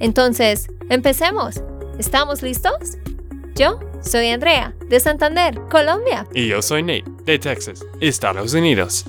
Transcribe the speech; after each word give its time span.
Entonces, 0.00 0.68
empecemos. 0.90 1.62
¿Estamos 1.98 2.42
listos? 2.42 2.98
Yo 3.54 3.78
soy 4.02 4.28
Andrea, 4.28 4.74
de 4.88 4.98
Santander, 4.98 5.60
Colombia. 5.70 6.26
Y 6.34 6.48
yo 6.48 6.60
soy 6.60 6.82
Nate, 6.82 7.04
de 7.24 7.38
Texas, 7.38 7.84
Estados 8.00 8.52
Unidos. 8.54 9.04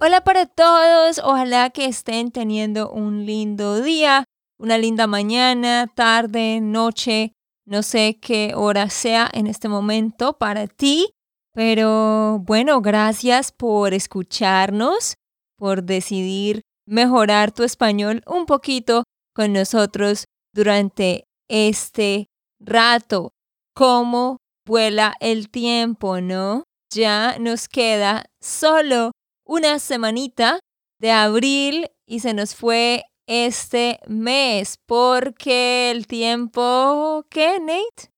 Hola 0.00 0.22
para 0.22 0.46
todos, 0.46 1.18
ojalá 1.18 1.70
que 1.70 1.86
estén 1.86 2.30
teniendo 2.30 2.90
un 2.90 3.26
lindo 3.26 3.80
día, 3.80 4.24
una 4.58 4.78
linda 4.78 5.06
mañana, 5.06 5.90
tarde, 5.94 6.60
noche, 6.60 7.32
no 7.66 7.82
sé 7.82 8.18
qué 8.20 8.52
hora 8.54 8.90
sea 8.90 9.28
en 9.32 9.46
este 9.46 9.68
momento 9.68 10.34
para 10.38 10.66
ti. 10.66 11.08
Pero 11.54 12.40
bueno, 12.40 12.80
gracias 12.80 13.52
por 13.52 13.94
escucharnos, 13.94 15.14
por 15.56 15.84
decidir 15.84 16.62
mejorar 16.86 17.52
tu 17.52 17.62
español 17.62 18.22
un 18.26 18.46
poquito 18.46 19.04
con 19.34 19.52
nosotros 19.52 20.24
durante 20.54 21.26
este 21.48 22.26
rato. 22.60 23.32
¿Cómo 23.74 24.38
vuela 24.66 25.14
el 25.20 25.50
tiempo, 25.50 26.20
no? 26.20 26.64
Ya 26.92 27.38
nos 27.38 27.68
queda 27.68 28.26
solo 28.40 29.12
una 29.44 29.78
semanita 29.78 30.60
de 31.00 31.10
abril 31.10 31.90
y 32.06 32.20
se 32.20 32.34
nos 32.34 32.54
fue 32.54 33.04
este 33.26 34.00
mes 34.06 34.76
porque 34.86 35.90
el 35.90 36.06
tiempo, 36.06 37.26
¿qué, 37.28 37.58
Nate? 37.58 38.12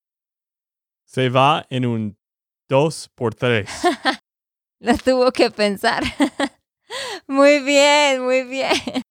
Se 1.07 1.31
va 1.31 1.65
en 1.71 1.87
un 1.87 2.17
Dos 2.69 3.09
por 3.15 3.35
tres. 3.35 3.71
Lo 4.81 4.97
tuvo 4.99 5.31
que 5.31 5.51
pensar. 5.51 6.03
muy 7.29 7.61
bien, 7.61 8.23
muy 8.25 8.43
bien. 8.43 9.03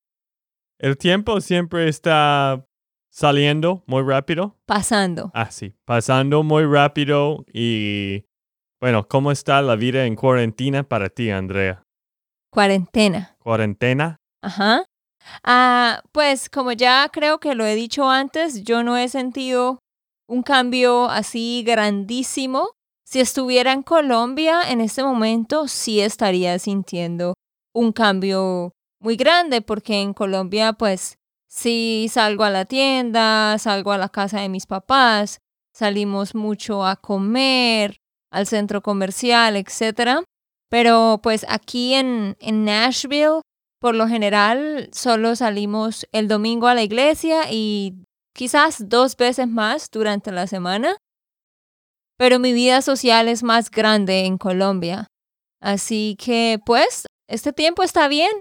El 0.86 1.00
tiempo 1.00 1.42
siempre 1.42 1.90
está 1.90 2.64
saliendo 3.10 3.84
muy 3.88 4.04
rápido. 4.04 4.56
Pasando. 4.68 5.32
Ah, 5.34 5.50
sí, 5.50 5.74
pasando 5.84 6.44
muy 6.44 6.64
rápido 6.64 7.44
y 7.52 8.26
bueno, 8.80 9.08
¿cómo 9.08 9.32
está 9.32 9.64
la 9.64 9.76
vida 9.76 10.06
en 10.06 10.16
cuarentena 10.16 10.84
para 10.84 11.10
ti, 11.10 11.32
Andrea? 11.32 11.82
Cuarentena. 12.52 13.36
Cuarentena. 13.40 14.18
Ajá. 14.44 14.86
Ah, 15.44 16.04
pues 16.12 16.52
como 16.52 16.72
ya 16.72 17.10
creo 17.12 17.40
que 17.40 17.56
lo 17.56 17.66
he 17.66 17.74
dicho 17.74 18.08
antes, 18.08 18.64
yo 18.64 18.84
no 18.84 18.96
he 18.96 19.10
sentido 19.10 19.80
un 20.28 20.44
cambio 20.44 21.10
así 21.10 21.64
grandísimo 21.66 22.70
si 23.04 23.22
estuviera 23.22 23.74
en 23.74 23.82
Colombia 23.82 24.70
en 24.70 24.82
este 24.82 25.02
momento, 25.02 25.68
sí 25.68 26.00
estaría 26.00 26.60
sintiendo 26.60 27.34
un 27.74 27.92
cambio 27.92 28.75
muy 29.00 29.16
grande, 29.16 29.62
porque 29.62 30.02
en 30.02 30.14
Colombia, 30.14 30.74
pues, 30.74 31.18
sí 31.48 32.08
salgo 32.12 32.44
a 32.44 32.50
la 32.50 32.66
tienda, 32.66 33.58
salgo 33.60 33.92
a 33.92 33.98
la 33.98 34.10
casa 34.10 34.40
de 34.42 34.50
mis 34.50 34.66
papás, 34.66 35.40
salimos 35.74 36.36
mucho 36.36 36.86
a 36.86 36.96
comer, 36.96 37.98
al 38.32 38.48
centro 38.48 38.82
comercial, 38.82 39.56
etc. 39.56 40.24
Pero 40.70 41.20
pues 41.22 41.46
aquí 41.48 41.94
en, 41.94 42.36
en 42.40 42.66
Nashville, 42.66 43.42
por 43.80 43.96
lo 43.96 44.08
general, 44.08 44.90
solo 44.92 45.36
salimos 45.36 46.08
el 46.12 46.28
domingo 46.28 46.68
a 46.68 46.76
la 46.76 46.84
iglesia 46.84 47.52
y 47.52 47.94
quizás 48.34 48.90
dos 48.90 49.16
veces 49.16 49.48
más 49.48 49.90
durante 49.92 50.32
la 50.32 50.48
semana 50.48 50.98
pero 52.18 52.40
mi 52.40 52.54
vida 52.54 52.82
social 52.82 53.28
es 53.28 53.44
más 53.44 53.70
grande 53.70 54.26
en 54.26 54.38
Colombia. 54.38 55.08
Así 55.62 56.16
que, 56.24 56.60
pues, 56.66 57.06
este 57.28 57.54
tiempo 57.54 57.84
está 57.84 58.08
bien. 58.08 58.32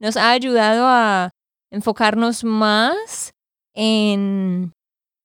Nos 0.00 0.16
ha 0.16 0.30
ayudado 0.30 0.86
a 0.86 1.30
enfocarnos 1.70 2.42
más 2.44 3.32
en, 3.74 4.72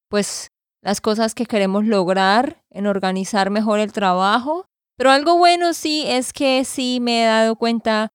pues, 0.10 0.50
las 0.84 1.02
cosas 1.02 1.34
que 1.34 1.46
queremos 1.46 1.86
lograr, 1.86 2.62
en 2.70 2.86
organizar 2.86 3.50
mejor 3.50 3.80
el 3.80 3.94
trabajo. 3.94 4.66
Pero 4.98 5.12
algo 5.12 5.38
bueno 5.38 5.74
sí 5.74 6.04
es 6.06 6.34
que 6.34 6.64
sí 6.66 7.00
me 7.02 7.24
he 7.24 7.26
dado 7.26 7.56
cuenta 7.56 8.10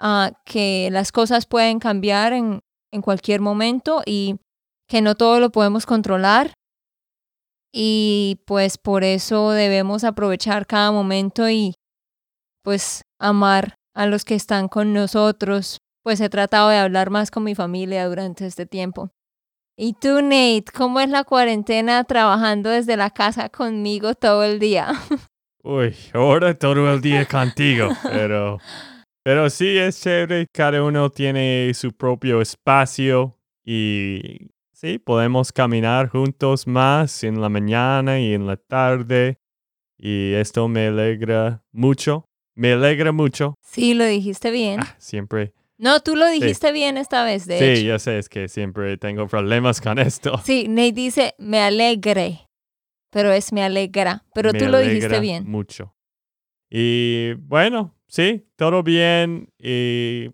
uh, 0.00 0.32
que 0.44 0.88
las 0.92 1.12
cosas 1.12 1.46
pueden 1.46 1.78
cambiar 1.78 2.32
en, 2.32 2.60
en 2.92 3.02
cualquier 3.02 3.40
momento 3.40 4.02
y 4.04 4.36
que 4.88 5.00
no 5.00 5.14
todo 5.14 5.40
lo 5.40 5.50
podemos 5.50 5.86
controlar 5.86 6.52
y 7.72 8.40
pues 8.46 8.78
por 8.78 9.04
eso 9.04 9.50
debemos 9.50 10.04
aprovechar 10.04 10.66
cada 10.66 10.90
momento 10.90 11.48
y 11.48 11.74
pues 12.62 13.02
amar 13.18 13.74
a 13.94 14.06
los 14.06 14.24
que 14.24 14.34
están 14.34 14.68
con 14.68 14.92
nosotros. 14.92 15.78
Pues 16.02 16.20
he 16.20 16.28
tratado 16.28 16.68
de 16.70 16.78
hablar 16.78 17.10
más 17.10 17.30
con 17.30 17.44
mi 17.44 17.54
familia 17.54 18.08
durante 18.08 18.46
este 18.46 18.66
tiempo. 18.66 19.10
¿Y 19.76 19.94
tú, 19.94 20.20
Nate, 20.22 20.64
cómo 20.74 21.00
es 21.00 21.08
la 21.08 21.24
cuarentena 21.24 22.04
trabajando 22.04 22.70
desde 22.70 22.96
la 22.96 23.10
casa 23.10 23.48
conmigo 23.48 24.14
todo 24.14 24.44
el 24.44 24.58
día? 24.58 24.88
Uy, 25.62 25.94
ahora 26.14 26.58
todo 26.58 26.92
el 26.92 27.00
día 27.00 27.26
contigo, 27.26 27.88
pero, 28.08 28.58
pero 29.22 29.50
sí 29.50 29.76
es 29.76 30.00
chévere, 30.00 30.46
cada 30.52 30.82
uno 30.82 31.10
tiene 31.10 31.72
su 31.74 31.92
propio 31.92 32.40
espacio 32.40 33.36
y 33.64 34.50
Sí, 34.80 34.98
podemos 34.98 35.52
caminar 35.52 36.08
juntos 36.08 36.66
más 36.66 37.22
en 37.22 37.42
la 37.42 37.50
mañana 37.50 38.18
y 38.18 38.32
en 38.32 38.46
la 38.46 38.56
tarde. 38.56 39.36
Y 39.98 40.32
esto 40.32 40.68
me 40.68 40.86
alegra 40.86 41.62
mucho. 41.70 42.24
Me 42.54 42.72
alegra 42.72 43.12
mucho. 43.12 43.56
Sí, 43.62 43.92
lo 43.92 44.06
dijiste 44.06 44.50
bien. 44.50 44.80
Ah, 44.80 44.94
siempre. 44.96 45.52
No, 45.80 46.00
tú 46.00 46.14
lo 46.14 46.28
dijiste 46.28 46.72
bien 46.72 46.98
esta 46.98 47.24
vez, 47.24 47.46
de 47.46 47.76
sí, 47.76 47.86
ya 47.86 47.98
sé, 47.98 48.18
es 48.18 48.28
que 48.28 48.48
siempre 48.48 48.98
tengo 48.98 49.26
problemas 49.26 49.80
con 49.80 49.98
esto. 49.98 50.36
Sí, 50.44 50.66
Nate 50.68 50.92
dice 50.92 51.34
me 51.38 51.58
alegre, 51.62 52.46
pero 53.10 53.32
es 53.32 53.50
me 53.50 53.62
alegra. 53.62 54.26
Pero 54.34 54.52
tú 54.52 54.66
lo 54.66 54.78
dijiste 54.78 55.20
bien. 55.20 55.48
Mucho. 55.50 55.94
Y 56.68 57.32
bueno, 57.38 57.94
sí, 58.06 58.46
todo 58.56 58.82
bien. 58.82 59.48
Y... 59.58 60.30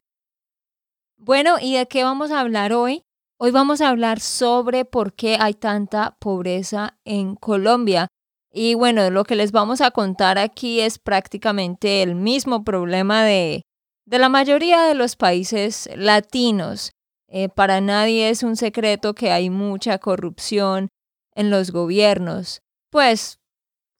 Bueno, 1.16 1.58
¿y 1.60 1.76
de 1.76 1.86
qué 1.86 2.02
vamos 2.02 2.32
a 2.32 2.40
hablar 2.40 2.72
hoy? 2.72 3.04
Hoy 3.38 3.52
vamos 3.52 3.80
a 3.80 3.90
hablar 3.90 4.18
sobre 4.18 4.84
por 4.84 5.14
qué 5.14 5.36
hay 5.38 5.54
tanta 5.54 6.16
pobreza 6.18 6.98
en 7.04 7.36
Colombia. 7.36 8.08
Y 8.52 8.74
bueno, 8.74 9.10
lo 9.10 9.22
que 9.22 9.36
les 9.36 9.52
vamos 9.52 9.80
a 9.80 9.92
contar 9.92 10.38
aquí 10.38 10.80
es 10.80 10.98
prácticamente 10.98 12.02
el 12.02 12.16
mismo 12.16 12.64
problema 12.64 13.24
de, 13.24 13.62
de 14.06 14.18
la 14.18 14.28
mayoría 14.28 14.82
de 14.82 14.94
los 14.94 15.16
países 15.16 15.88
latinos. 15.94 16.92
Eh, 17.28 17.48
para 17.48 17.80
nadie 17.80 18.30
es 18.30 18.42
un 18.44 18.56
secreto 18.56 19.14
que 19.14 19.32
hay 19.32 19.50
mucha 19.50 19.98
corrupción 19.98 20.88
en 21.34 21.50
los 21.50 21.72
gobiernos. 21.72 22.62
Pues 22.90 23.40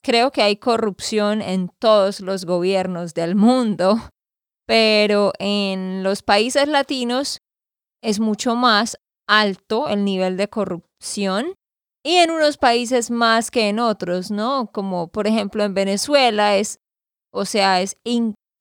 creo 0.03 0.31
que 0.31 0.43
hay 0.43 0.57
corrupción 0.57 1.43
en 1.43 1.69
todos 1.81 2.21
los 2.21 2.47
gobiernos 2.47 3.15
del 3.15 3.35
mundo, 3.35 3.97
pero 4.67 5.33
en 5.39 6.03
los 6.05 6.23
países 6.23 6.69
latinos 6.69 7.39
es 8.03 8.21
mucho 8.21 8.55
más 8.55 8.97
alto 9.29 9.89
el 9.89 10.05
nivel 10.05 10.37
de 10.37 10.49
corrupción 10.49 11.55
y 12.05 12.19
en 12.19 12.31
unos 12.31 12.57
países 12.57 13.11
más 13.11 13.51
que 13.51 13.69
en 13.69 13.81
otros, 13.81 14.31
¿no? 14.31 14.71
Como 14.73 15.09
por 15.09 15.27
ejemplo 15.27 15.65
en 15.65 15.75
Venezuela 15.75 16.57
es, 16.57 16.79
o 17.33 17.45
sea, 17.45 17.81
es 17.83 17.97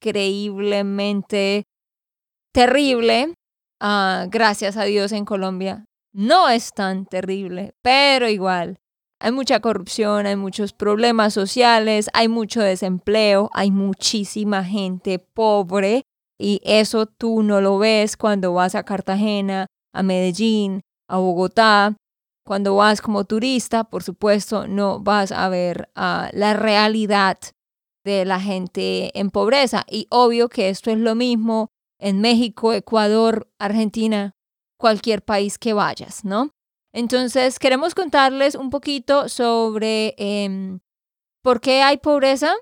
increíblemente 0.05 1.63
terrible. 2.53 3.33
Ah, 3.81 4.27
gracias 4.29 4.77
a 4.77 4.83
Dios 4.83 5.11
en 5.11 5.25
Colombia 5.25 5.85
no 6.15 6.47
es 6.47 6.71
tan 6.73 7.05
terrible, 7.05 7.75
pero 7.81 8.29
igual. 8.29 8.77
Hay 9.19 9.33
mucha 9.33 9.59
corrupción, 9.59 10.25
hay 10.25 10.37
muchos 10.37 10.71
problemas 10.71 11.33
sociales, 11.33 12.09
hay 12.13 12.29
mucho 12.29 12.61
desempleo, 12.61 13.49
hay 13.53 13.69
muchísima 13.69 14.63
gente 14.63 15.19
pobre 15.19 16.03
y 16.39 16.61
eso 16.63 17.05
tú 17.05 17.43
no 17.43 17.59
lo 17.59 17.77
ves 17.79 18.15
cuando 18.15 18.53
vas 18.53 18.75
a 18.75 18.83
Cartagena 18.83 19.67
a 19.93 20.03
Medellín, 20.03 20.81
a 21.09 21.17
Bogotá. 21.17 21.97
Cuando 22.45 22.75
vas 22.75 23.01
como 23.01 23.25
turista, 23.25 23.83
por 23.83 24.03
supuesto, 24.03 24.67
no 24.67 24.99
vas 24.99 25.31
a 25.31 25.49
ver 25.49 25.89
ah, 25.95 26.29
la 26.31 26.53
realidad 26.53 27.37
de 28.05 28.23
la 28.23 28.39
gente 28.39 29.17
en 29.19 29.31
pobreza. 29.31 29.83
Y 29.89 30.07
obvio 30.09 30.47
que 30.47 30.69
esto 30.69 30.91
es 30.91 30.97
lo 30.97 31.15
mismo 31.15 31.71
en 31.99 32.21
México, 32.21 32.71
Ecuador, 32.71 33.49
Argentina, 33.59 34.33
cualquier 34.79 35.23
país 35.23 35.57
que 35.57 35.73
vayas, 35.73 36.23
¿no? 36.23 36.51
Entonces, 36.93 37.59
queremos 37.59 37.93
contarles 37.95 38.55
un 38.55 38.69
poquito 38.69 39.27
sobre 39.27 40.13
em, 40.17 40.79
por 41.43 41.59
qué 41.59 41.81
hay 41.81 41.97
pobreza. 41.97 42.53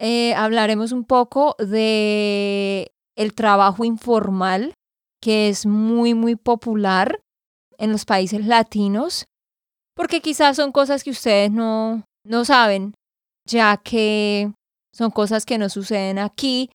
Eh, 0.00 0.34
hablaremos 0.34 0.90
un 0.90 1.04
poco 1.04 1.54
de 1.58 2.90
el 3.16 3.34
trabajo 3.34 3.84
informal, 3.84 4.74
que 5.20 5.48
es 5.48 5.66
muy, 5.66 6.14
muy 6.14 6.34
popular 6.34 7.20
en 7.78 7.92
los 7.92 8.04
países 8.04 8.46
latinos, 8.46 9.26
porque 9.94 10.20
quizás 10.20 10.56
son 10.56 10.72
cosas 10.72 11.04
que 11.04 11.10
ustedes 11.10 11.50
no, 11.50 12.04
no 12.24 12.44
saben, 12.44 12.94
ya 13.44 13.76
que 13.76 14.52
son 14.98 15.12
cosas 15.12 15.46
que 15.46 15.58
no 15.58 15.68
suceden 15.68 16.18
aquí 16.18 16.70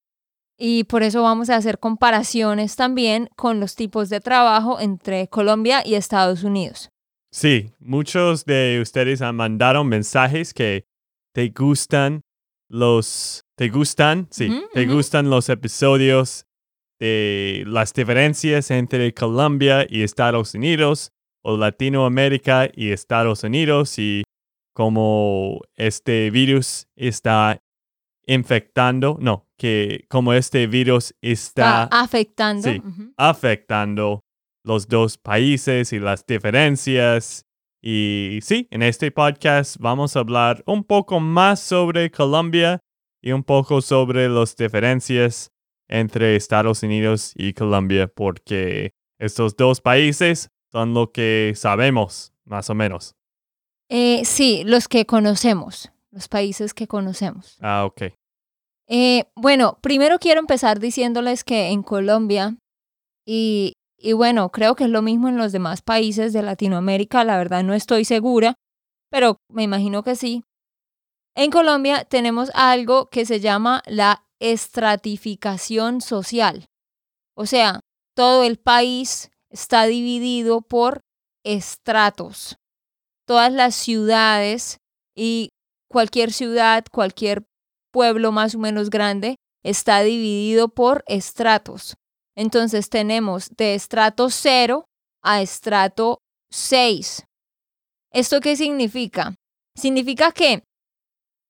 y 0.58 0.86
por 0.86 1.04
eso 1.04 1.24
vamos 1.24 1.50
a 1.50 1.58
hacer 1.58 1.78
comparaciones 1.78 2.78
también 2.78 3.30
con 3.36 3.60
los 3.60 3.75
tipos 3.75 4.10
de 4.10 4.22
trabajo 4.22 4.80
entre 4.80 5.28
Colombia 5.28 5.84
y 5.86 5.96
Estados 5.96 6.46
Unidos. 6.46 6.90
Sí, 7.31 7.74
muchos 7.80 8.46
de 8.46 8.80
ustedes 8.81 9.22
han 9.22 9.36
mandado 9.36 9.84
mensajes 9.84 10.54
que 10.54 10.86
te 11.34 11.50
gustan 11.50 12.22
los, 12.70 13.44
te 13.58 13.68
gustan, 13.68 14.28
sí, 14.31 14.64
te 14.74 14.86
gustan 14.86 15.30
los 15.30 15.50
episodios 15.50 16.46
de 17.00 17.64
las 17.68 17.94
diferencias 17.94 18.72
entre 18.72 19.14
Colombia 19.14 19.86
y 19.90 20.04
Estados 20.04 20.54
Unidos 20.54 21.12
o 21.44 21.58
Latinoamérica 21.58 22.70
y 22.74 22.92
Estados 22.92 23.44
Unidos 23.44 24.00
y 24.00 24.24
cómo 24.74 25.60
este 25.75 26.30
virus 26.31 26.88
está 26.96 27.60
infectando, 28.25 29.18
no, 29.20 29.48
que 29.58 30.06
como 30.10 30.34
este 30.34 30.68
virus 30.68 31.16
está, 31.22 31.84
afectando, 31.84 32.70
afectando 33.18 34.22
los 34.64 34.88
dos 34.88 35.18
países 35.18 35.94
y 35.94 36.00
las 36.00 36.25
diferencias. 36.25 37.46
Y 37.81 38.40
sí, 38.42 38.68
en 38.72 38.81
este 38.81 39.12
podcast 39.12 39.78
vamos 39.80 40.16
a 40.16 40.20
hablar 40.20 40.64
un 40.66 40.84
poco 40.84 41.20
más 41.20 41.60
sobre 41.60 42.12
Colombia 42.12 42.80
y 43.22 43.31
un 43.31 43.44
poco 43.44 43.81
sobre 43.81 44.30
las 44.30 44.56
diferencias 44.56 45.52
entre 45.90 46.36
Estados 46.36 46.84
Unidos 46.84 47.34
y 47.36 47.54
Colombia, 47.54 48.08
porque 48.08 48.92
estos 49.20 49.56
dos 49.56 49.81
países 49.81 50.50
son 50.72 50.94
lo 50.94 51.12
que 51.12 51.54
sabemos, 51.56 52.34
más 52.46 52.70
o 52.70 52.75
menos. 52.75 53.16
Eh, 53.90 54.24
sí, 54.25 54.64
los 54.66 54.88
que 54.88 55.06
conocemos, 55.06 55.93
los 56.13 56.27
países 56.27 56.74
que 56.74 56.88
conocemos. 56.88 57.57
Ah, 57.62 57.86
ok. 57.86 58.13
Eh, 58.88 59.25
bueno, 59.36 59.80
primero 59.81 60.19
quiero 60.19 60.39
empezar 60.39 60.80
diciéndoles 60.80 61.44
que 61.44 61.69
en 61.69 61.83
Colombia, 61.83 62.56
y, 63.25 63.74
y 63.98 64.13
bueno, 64.13 64.50
creo 64.51 64.75
que 64.75 64.83
es 64.83 64.89
lo 64.89 65.01
mismo 65.01 65.27
en 65.30 65.38
los 65.38 65.51
demás 65.51 65.81
países 65.81 66.33
de 66.33 66.44
Latinoamérica, 66.44 67.24
la 67.24 67.38
verdad 67.38 67.63
no 67.63 67.74
estoy 67.74 68.06
segura, 68.06 68.56
pero 69.10 69.38
me 69.50 69.63
imagino 69.63 70.04
que 70.04 70.15
sí. 70.15 70.44
En 71.36 71.50
Colombia 71.50 72.06
tenemos 72.06 72.51
algo 72.54 73.10
que 73.10 73.25
se 73.25 73.39
llama 73.39 73.81
la 73.88 74.24
estratificación 74.39 76.01
social. 76.01 76.65
O 77.36 77.48
sea, 77.48 77.80
todo 78.15 78.44
el 78.44 78.57
país 78.57 79.31
está 79.50 79.86
dividido 79.86 80.62
por 80.62 81.01
estratos. 81.44 82.57
Todas 83.25 83.51
las 83.51 83.74
ciudades 83.74 84.77
y 85.15 85.50
cualquier 85.94 86.34
ciudad, 86.34 86.84
cualquier 86.92 87.45
pueblo 87.92 88.31
más 88.31 88.56
o 88.56 88.60
menos 88.60 88.90
grande 88.90 89.38
está 89.63 90.01
dividido 90.01 90.68
por 90.68 91.06
estratos. 91.07 91.95
Entonces 92.36 92.90
tenemos 92.90 93.51
de 93.56 93.75
estrato 93.75 94.30
0 94.30 94.86
a 95.22 95.42
estrato 95.42 96.18
6. 96.51 97.25
¿Esto 98.12 98.42
qué 98.42 98.56
significa? 98.56 99.36
Significa 99.75 100.31
que 100.31 100.63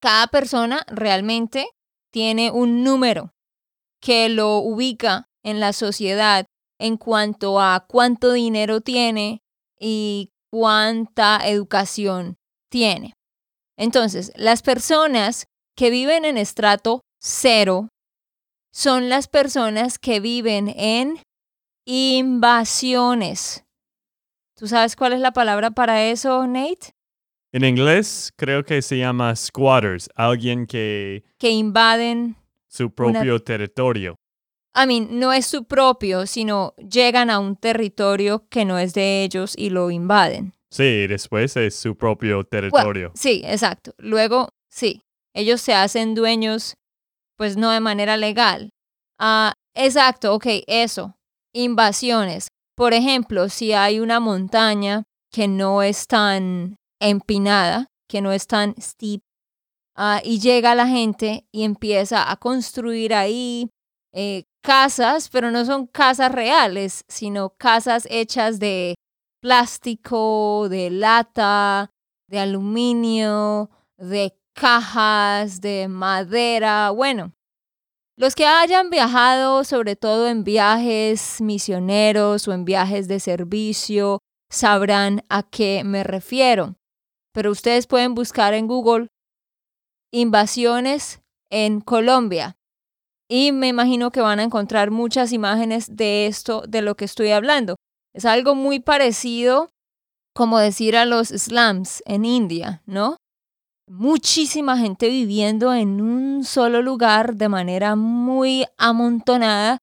cada 0.00 0.26
persona 0.26 0.84
realmente 0.88 1.66
tiene 2.12 2.50
un 2.50 2.84
número 2.84 3.30
que 4.00 4.28
lo 4.28 4.58
ubica 4.58 5.24
en 5.42 5.58
la 5.58 5.72
sociedad 5.72 6.44
en 6.78 6.98
cuanto 6.98 7.60
a 7.60 7.86
cuánto 7.88 8.32
dinero 8.32 8.82
tiene 8.82 9.40
y 9.80 10.30
cuánta 10.50 11.40
educación 11.48 12.36
tiene. 12.70 13.13
Entonces, 13.76 14.32
las 14.36 14.62
personas 14.62 15.46
que 15.76 15.90
viven 15.90 16.24
en 16.24 16.36
estrato 16.36 17.00
cero 17.20 17.88
son 18.72 19.08
las 19.08 19.28
personas 19.28 19.98
que 19.98 20.20
viven 20.20 20.68
en 20.76 21.20
invasiones. 21.86 23.64
¿Tú 24.56 24.68
sabes 24.68 24.96
cuál 24.96 25.12
es 25.12 25.20
la 25.20 25.32
palabra 25.32 25.70
para 25.70 26.04
eso, 26.04 26.46
Nate? 26.46 26.94
En 27.52 27.64
inglés 27.64 28.32
creo 28.36 28.64
que 28.64 28.82
se 28.82 28.98
llama 28.98 29.34
squatters, 29.36 30.08
alguien 30.14 30.66
que... 30.66 31.24
Que 31.38 31.50
invaden... 31.50 32.36
Su 32.68 32.90
propio 32.90 33.40
territorio. 33.40 34.16
I 34.74 34.86
mean, 34.88 35.20
no 35.20 35.32
es 35.32 35.46
su 35.46 35.64
propio, 35.64 36.26
sino 36.26 36.74
llegan 36.76 37.30
a 37.30 37.38
un 37.38 37.54
territorio 37.54 38.48
que 38.48 38.64
no 38.64 38.80
es 38.80 38.92
de 38.94 39.22
ellos 39.22 39.54
y 39.56 39.70
lo 39.70 39.92
invaden. 39.92 40.52
Sí, 40.74 41.06
después 41.06 41.56
es 41.56 41.76
su 41.76 41.96
propio 41.96 42.42
territorio. 42.42 43.12
sí, 43.14 43.42
exacto. 43.44 43.94
Luego, 43.96 44.48
sí, 44.68 45.02
ellos 45.32 45.60
se 45.60 45.72
hacen 45.72 46.16
dueños, 46.16 46.74
pues 47.36 47.56
no 47.56 47.70
de 47.70 47.78
manera 47.78 48.16
legal. 48.16 48.70
Ah, 49.20 49.52
exacto, 49.76 50.34
ok, 50.34 50.46
eso. 50.66 51.14
Invasiones. 51.54 52.48
Por 52.76 52.92
ejemplo, 52.92 53.48
si 53.50 53.72
hay 53.72 54.00
una 54.00 54.18
montaña 54.18 55.04
que 55.32 55.46
no 55.46 55.80
es 55.80 56.08
tan 56.08 56.74
empinada, 57.00 57.86
que 58.08 58.20
no 58.20 58.32
es 58.32 58.48
tan 58.48 58.74
steep, 58.80 59.20
ah, 59.96 60.20
y 60.24 60.40
llega 60.40 60.74
la 60.74 60.88
gente 60.88 61.46
y 61.52 61.62
empieza 61.62 62.28
a 62.32 62.36
construir 62.36 63.14
ahí 63.14 63.70
eh, 64.12 64.42
casas, 64.60 65.28
pero 65.28 65.52
no 65.52 65.64
son 65.64 65.86
casas 65.86 66.32
reales, 66.32 67.04
sino 67.06 67.50
casas 67.50 68.08
hechas 68.10 68.58
de 68.58 68.96
plástico, 69.44 70.68
de 70.70 70.88
lata, 70.88 71.92
de 72.30 72.38
aluminio, 72.38 73.68
de 73.98 74.34
cajas 74.54 75.60
de 75.60 75.86
madera, 75.86 76.88
bueno. 76.92 77.34
Los 78.16 78.34
que 78.34 78.46
hayan 78.46 78.88
viajado, 78.88 79.62
sobre 79.64 79.96
todo 79.96 80.28
en 80.28 80.44
viajes 80.44 81.42
misioneros 81.42 82.48
o 82.48 82.54
en 82.54 82.64
viajes 82.64 83.06
de 83.06 83.20
servicio, 83.20 84.20
sabrán 84.50 85.22
a 85.28 85.42
qué 85.42 85.82
me 85.84 86.04
refiero. 86.04 86.76
Pero 87.34 87.50
ustedes 87.50 87.86
pueden 87.86 88.14
buscar 88.14 88.54
en 88.54 88.66
Google 88.66 89.08
invasiones 90.10 91.20
en 91.50 91.82
Colombia. 91.82 92.56
Y 93.28 93.52
me 93.52 93.68
imagino 93.68 94.10
que 94.10 94.22
van 94.22 94.40
a 94.40 94.44
encontrar 94.44 94.90
muchas 94.90 95.32
imágenes 95.32 95.94
de 95.94 96.28
esto, 96.28 96.62
de 96.66 96.80
lo 96.80 96.94
que 96.94 97.04
estoy 97.04 97.32
hablando. 97.32 97.76
Es 98.14 98.24
algo 98.24 98.54
muy 98.54 98.80
parecido 98.80 99.68
como 100.34 100.58
decir 100.58 100.96
a 100.96 101.04
los 101.04 101.28
slums 101.28 102.02
en 102.06 102.24
India, 102.24 102.82
¿no? 102.86 103.16
muchísima 103.86 104.78
gente 104.78 105.08
viviendo 105.08 105.74
en 105.74 106.00
un 106.00 106.44
solo 106.44 106.82
lugar 106.82 107.36
de 107.36 107.48
manera 107.48 107.96
muy 107.96 108.66
amontonada 108.78 109.78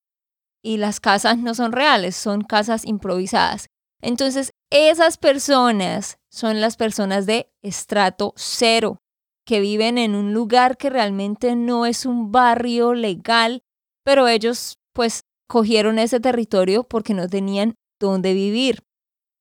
y 0.64 0.78
las 0.78 1.00
casas 1.00 1.38
no 1.38 1.54
son 1.54 1.72
reales, 1.72 2.16
son 2.16 2.42
casas 2.42 2.86
improvisadas. 2.86 3.68
Entonces, 4.02 4.52
esas 4.72 5.18
personas 5.18 6.18
son 6.32 6.62
las 6.62 6.78
personas 6.78 7.26
de 7.26 7.52
estrato 7.62 8.34
cero, 8.36 8.98
que 9.46 9.60
viven 9.60 9.98
en 9.98 10.16
un 10.16 10.34
lugar 10.34 10.78
que 10.78 10.90
realmente 10.90 11.56
no 11.56 11.86
es 11.86 12.06
un 12.06 12.32
barrio 12.32 12.94
legal, 12.94 13.62
pero 14.04 14.28
ellos 14.28 14.78
pues 14.94 15.22
cogieron 15.48 16.00
ese 16.00 16.20
territorio 16.20 16.84
porque 16.84 17.14
no 17.14 17.28
tenían 17.28 17.76
dónde 18.02 18.34
vivir. 18.34 18.84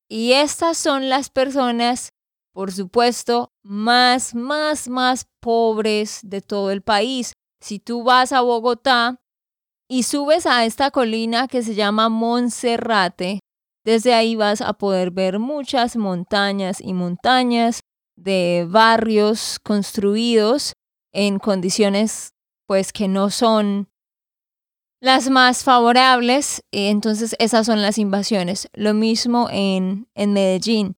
Y 0.09 0.33
estas 0.33 0.77
son 0.77 1.09
las 1.09 1.29
personas 1.29 2.13
por 2.53 2.71
supuesto, 2.71 3.53
más, 3.63 4.35
más, 4.35 4.89
más 4.89 5.25
pobres 5.39 6.19
de 6.23 6.41
todo 6.41 6.71
el 6.71 6.81
país. 6.81 7.33
Si 7.61 7.79
tú 7.79 8.03
vas 8.03 8.33
a 8.33 8.41
Bogotá 8.41 9.21
y 9.89 10.03
subes 10.03 10.45
a 10.45 10.65
esta 10.65 10.91
colina 10.91 11.47
que 11.47 11.63
se 11.63 11.75
llama 11.75 12.09
Monserrate, 12.09 13.39
desde 13.85 14.13
ahí 14.13 14.35
vas 14.35 14.61
a 14.61 14.73
poder 14.73 15.11
ver 15.11 15.39
muchas 15.39 15.95
montañas 15.95 16.81
y 16.81 16.93
montañas 16.93 17.81
de 18.15 18.67
barrios 18.69 19.59
construidos 19.63 20.73
en 21.13 21.39
condiciones 21.39 22.31
pues 22.67 22.93
que 22.93 23.07
no 23.07 23.29
son 23.29 23.89
las 25.01 25.31
más 25.31 25.63
favorables, 25.63 26.63
entonces 26.71 27.35
esas 27.39 27.65
son 27.65 27.81
las 27.81 27.97
invasiones. 27.97 28.69
Lo 28.73 28.93
mismo 28.93 29.49
en, 29.51 30.07
en 30.13 30.33
Medellín. 30.33 30.95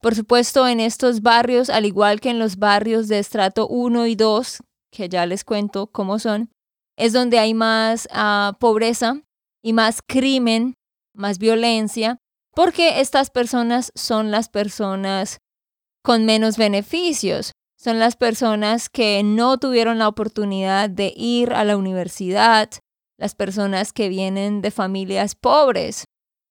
Por 0.00 0.14
supuesto, 0.14 0.68
en 0.68 0.78
estos 0.78 1.22
barrios, 1.22 1.70
al 1.70 1.86
igual 1.86 2.20
que 2.20 2.30
en 2.30 2.38
los 2.38 2.56
barrios 2.56 3.08
de 3.08 3.18
estrato 3.18 3.66
1 3.66 4.06
y 4.06 4.14
2, 4.14 4.62
que 4.92 5.08
ya 5.08 5.26
les 5.26 5.44
cuento 5.44 5.88
cómo 5.88 6.18
son, 6.18 6.50
es 6.96 7.12
donde 7.12 7.38
hay 7.38 7.54
más 7.54 8.06
ah, 8.12 8.56
pobreza 8.60 9.22
y 9.62 9.72
más 9.72 10.02
crimen, 10.06 10.74
más 11.14 11.38
violencia. 11.38 12.18
porque 12.54 13.00
estas 13.00 13.30
personas 13.30 13.92
son 13.94 14.32
las 14.32 14.48
personas 14.48 15.38
con 16.02 16.24
menos 16.24 16.56
beneficios, 16.56 17.52
son 17.78 18.00
las 18.00 18.16
personas 18.16 18.88
que 18.88 19.22
no 19.22 19.58
tuvieron 19.58 19.98
la 19.98 20.08
oportunidad 20.08 20.90
de 20.90 21.12
ir 21.16 21.52
a 21.52 21.62
la 21.62 21.76
universidad, 21.76 22.68
las 23.18 23.34
personas 23.34 23.92
que 23.92 24.08
vienen 24.08 24.62
de 24.62 24.70
familias 24.70 25.34
pobres. 25.34 26.04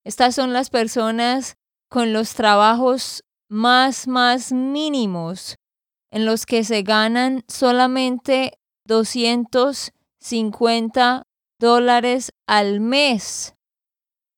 Estas 0.04 0.34
son 0.34 0.52
las 0.52 0.68
personas 0.70 1.56
con 1.88 2.12
los 2.12 2.34
trabajos 2.34 3.24
más, 3.48 4.06
más 4.06 4.52
mínimos, 4.52 5.56
en 6.10 6.26
los 6.26 6.46
que 6.46 6.64
se 6.64 6.82
ganan 6.82 7.44
solamente 7.48 8.58
250 8.86 11.22
dólares 11.58 12.32
al 12.46 12.80
mes. 12.80 13.54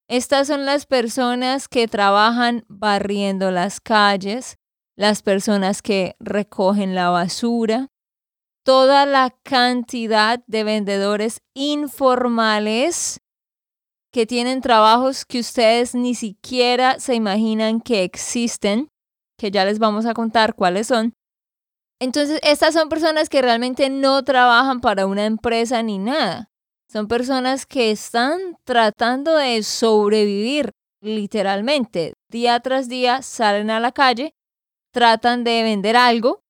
Estas 0.08 0.48
son 0.48 0.66
las 0.66 0.86
personas 0.86 1.68
que 1.68 1.86
trabajan 1.86 2.64
barriendo 2.68 3.52
las 3.52 3.80
calles, 3.80 4.56
las 4.96 5.22
personas 5.22 5.82
que 5.82 6.16
recogen 6.18 6.94
la 6.94 7.10
basura, 7.10 7.88
toda 8.64 9.06
la 9.06 9.30
cantidad 9.42 10.42
de 10.46 10.64
vendedores 10.64 11.40
informales 11.54 13.20
que 14.12 14.26
tienen 14.26 14.60
trabajos 14.60 15.24
que 15.24 15.40
ustedes 15.40 15.94
ni 15.94 16.14
siquiera 16.14 16.98
se 16.98 17.14
imaginan 17.14 17.80
que 17.80 18.02
existen, 18.02 18.88
que 19.38 19.50
ya 19.50 19.64
les 19.64 19.78
vamos 19.78 20.06
a 20.06 20.14
contar 20.14 20.54
cuáles 20.54 20.88
son. 20.88 21.14
Entonces, 22.00 22.40
estas 22.42 22.74
son 22.74 22.88
personas 22.88 23.28
que 23.28 23.42
realmente 23.42 23.90
no 23.90 24.24
trabajan 24.24 24.80
para 24.80 25.06
una 25.06 25.26
empresa 25.26 25.82
ni 25.82 25.98
nada. 25.98 26.50
Son 26.90 27.06
personas 27.06 27.66
que 27.66 27.90
están 27.90 28.56
tratando 28.64 29.36
de 29.36 29.62
sobrevivir 29.62 30.72
literalmente. 31.02 32.14
Día 32.30 32.58
tras 32.60 32.88
día 32.88 33.22
salen 33.22 33.70
a 33.70 33.80
la 33.80 33.92
calle, 33.92 34.34
tratan 34.92 35.44
de 35.44 35.62
vender 35.62 35.96
algo 35.96 36.42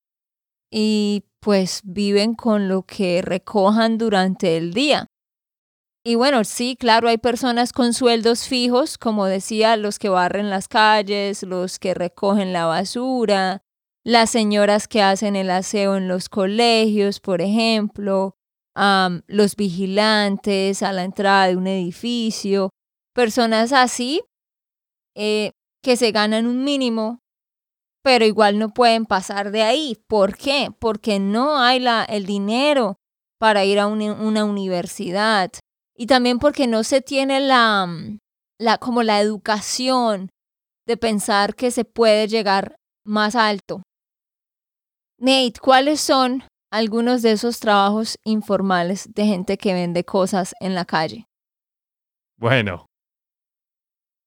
y 0.71 1.25
pues 1.40 1.80
viven 1.85 2.35
con 2.35 2.68
lo 2.68 2.82
que 2.82 3.23
recojan 3.23 3.99
durante 3.99 4.56
el 4.56 4.73
día. 4.73 5.06
Y 6.04 6.14
bueno, 6.14 6.44
sí, 6.44 6.76
claro, 6.78 7.09
hay 7.09 7.18
personas 7.18 7.73
con 7.73 7.92
sueldos 7.92 8.49
fijos, 8.49 8.97
como 8.97 9.26
decía, 9.26 9.76
los 9.76 9.99
que 9.99 10.09
barren 10.09 10.49
las 10.49 10.66
calles, 10.66 11.42
los 11.42 11.78
que 11.78 11.92
recogen 11.92 12.54
la 12.54 12.64
basura, 12.64 13.62
las 14.02 14.30
señoras 14.30 14.88
que 14.88 15.02
hacen 15.02 15.37
el 15.37 15.50
aseo 15.50 15.97
en 15.97 16.09
los 16.09 16.30
colegios, 16.30 17.20
por 17.20 17.42
ejemplo, 17.42 18.35
los 19.26 19.56
vigilantes 19.56 20.82
a 20.82 20.92
la 20.92 21.04
entrada 21.04 21.49
de 21.49 21.56
un 21.56 21.66
edificio, 21.66 22.70
personas 23.14 23.73
así 23.73 24.23
eh, 25.14 25.52
que 25.82 25.97
se 25.97 26.12
ganan 26.12 26.47
un 26.47 26.64
mínimo, 26.64 27.20
pero 28.02 28.25
igual 28.25 28.59
no 28.59 28.71
pueden 28.71 29.07
pasar 29.07 29.50
de 29.50 29.62
ahí. 29.62 29.97
¿Por 30.09 30.37
qué? 30.37 30.69
Porque 30.78 31.19
no 31.19 31.59
hay 31.59 31.80
la, 31.80 32.04
el 32.04 32.26
dinero 32.26 32.97
para 33.38 33.64
ir 33.64 33.78
a 33.78 33.87
una 33.87 34.45
universidad 34.45 35.50
y 35.97 36.07
también 36.07 36.38
porque 36.38 36.66
no 36.66 36.83
se 36.83 37.00
tiene 37.00 37.40
la, 37.40 37.87
la, 38.59 38.78
como 38.78 39.02
la 39.02 39.21
educación 39.21 40.30
de 40.87 40.97
pensar 40.97 41.54
que 41.54 41.71
se 41.71 41.85
puede 41.85 42.26
llegar 42.26 42.76
más 43.04 43.37
alto. 43.37 43.83
Nate, 45.19 45.61
¿cuáles 45.61 46.00
son 46.00 46.42
algunos 46.73 47.23
de 47.23 47.33
esos 47.33 47.61
trabajos 47.61 48.16
informales 48.25 49.12
de 49.12 49.26
gente 49.26 49.59
que 49.59 49.75
vende 49.75 50.04
cosas 50.04 50.54
en 50.61 50.75
la 50.75 50.85
calle? 50.85 51.26
Bueno, 52.38 52.87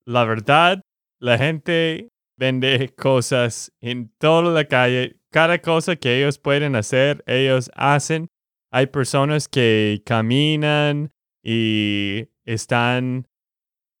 la 0.06 0.24
verdad, 0.24 0.80
la 1.20 1.38
gente 1.38 2.08
vende 2.36 2.94
cosas 2.96 3.72
en 3.80 4.10
toda 4.18 4.52
la 4.52 4.64
calle. 4.66 5.20
Cada 5.30 5.60
cosa 5.60 5.96
que 5.96 6.18
ellos 6.18 6.38
pueden 6.38 6.76
hacer, 6.76 7.22
ellos 7.26 7.70
hacen. 7.74 8.28
Hay 8.70 8.86
personas 8.86 9.48
que 9.48 10.02
caminan 10.04 11.12
y 11.42 12.28
están 12.44 13.26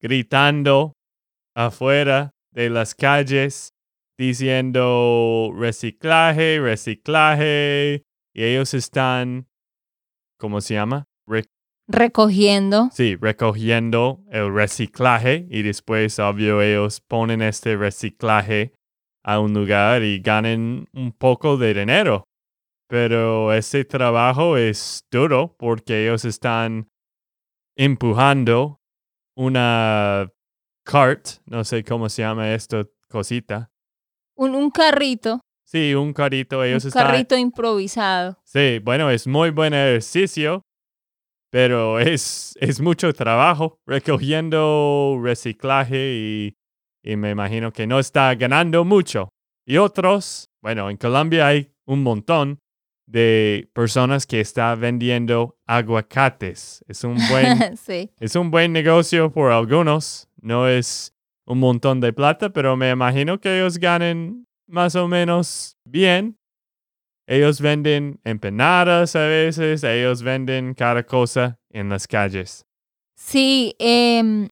gritando 0.00 0.94
afuera 1.54 2.30
de 2.52 2.70
las 2.70 2.94
calles 2.94 3.74
diciendo 4.18 5.52
reciclaje, 5.56 6.60
reciclaje, 6.60 8.04
y 8.32 8.44
ellos 8.44 8.74
están, 8.74 9.48
¿cómo 10.38 10.60
se 10.60 10.74
llama? 10.74 11.06
Recogiendo. 11.86 12.88
Sí, 12.92 13.16
recogiendo 13.16 14.20
el 14.30 14.52
reciclaje 14.54 15.46
y 15.50 15.62
después, 15.62 16.18
obvio, 16.18 16.62
ellos 16.62 17.00
ponen 17.00 17.42
este 17.42 17.76
reciclaje 17.76 18.72
a 19.22 19.40
un 19.40 19.54
lugar 19.54 20.02
y 20.02 20.20
ganan 20.20 20.86
un 20.92 21.12
poco 21.12 21.56
de 21.56 21.74
dinero. 21.74 22.24
Pero 22.88 23.52
ese 23.52 23.84
trabajo 23.84 24.56
es 24.56 25.04
duro 25.10 25.56
porque 25.58 26.04
ellos 26.04 26.24
están 26.24 26.88
empujando 27.76 28.80
una 29.36 30.30
cart, 30.84 31.26
no 31.46 31.64
sé 31.64 31.82
cómo 31.82 32.08
se 32.08 32.22
llama 32.22 32.52
esto, 32.52 32.90
cosita. 33.08 33.70
Un, 34.36 34.54
un 34.54 34.70
carrito. 34.70 35.40
Sí, 35.64 35.94
un 35.94 36.12
carrito. 36.12 36.62
Ellos 36.62 36.84
un 36.84 36.90
carrito 36.90 37.36
improvisado. 37.36 38.38
Sí, 38.44 38.80
bueno, 38.80 39.10
es 39.10 39.26
muy 39.26 39.50
buen 39.50 39.72
ejercicio, 39.72 40.62
pero 41.54 42.00
es, 42.00 42.58
es 42.60 42.80
mucho 42.80 43.12
trabajo 43.12 43.78
recogiendo 43.86 45.20
reciclaje 45.22 46.12
y, 46.12 46.56
y 47.00 47.14
me 47.14 47.30
imagino 47.30 47.72
que 47.72 47.86
no 47.86 48.00
está 48.00 48.34
ganando 48.34 48.84
mucho. 48.84 49.28
Y 49.64 49.76
otros, 49.76 50.50
bueno, 50.60 50.90
en 50.90 50.96
Colombia 50.96 51.46
hay 51.46 51.70
un 51.86 52.02
montón 52.02 52.58
de 53.06 53.70
personas 53.72 54.26
que 54.26 54.40
están 54.40 54.80
vendiendo 54.80 55.56
aguacates. 55.64 56.84
Es 56.88 57.04
un 57.04 57.18
buen, 57.30 57.76
sí. 57.76 58.10
es 58.18 58.34
un 58.34 58.50
buen 58.50 58.72
negocio 58.72 59.30
por 59.30 59.52
algunos. 59.52 60.28
No 60.40 60.66
es 60.66 61.14
un 61.46 61.60
montón 61.60 62.00
de 62.00 62.12
plata, 62.12 62.50
pero 62.50 62.76
me 62.76 62.90
imagino 62.90 63.38
que 63.38 63.58
ellos 63.60 63.78
ganen 63.78 64.48
más 64.66 64.96
o 64.96 65.06
menos 65.06 65.76
bien. 65.84 66.36
Ellos 67.26 67.60
venden 67.60 68.20
empanadas 68.24 69.16
a 69.16 69.26
veces, 69.26 69.82
ellos 69.82 70.22
venden 70.22 70.74
cada 70.74 71.04
cosa 71.04 71.58
en 71.70 71.88
las 71.88 72.06
calles. 72.06 72.66
Sí, 73.16 73.74
em, 73.78 74.48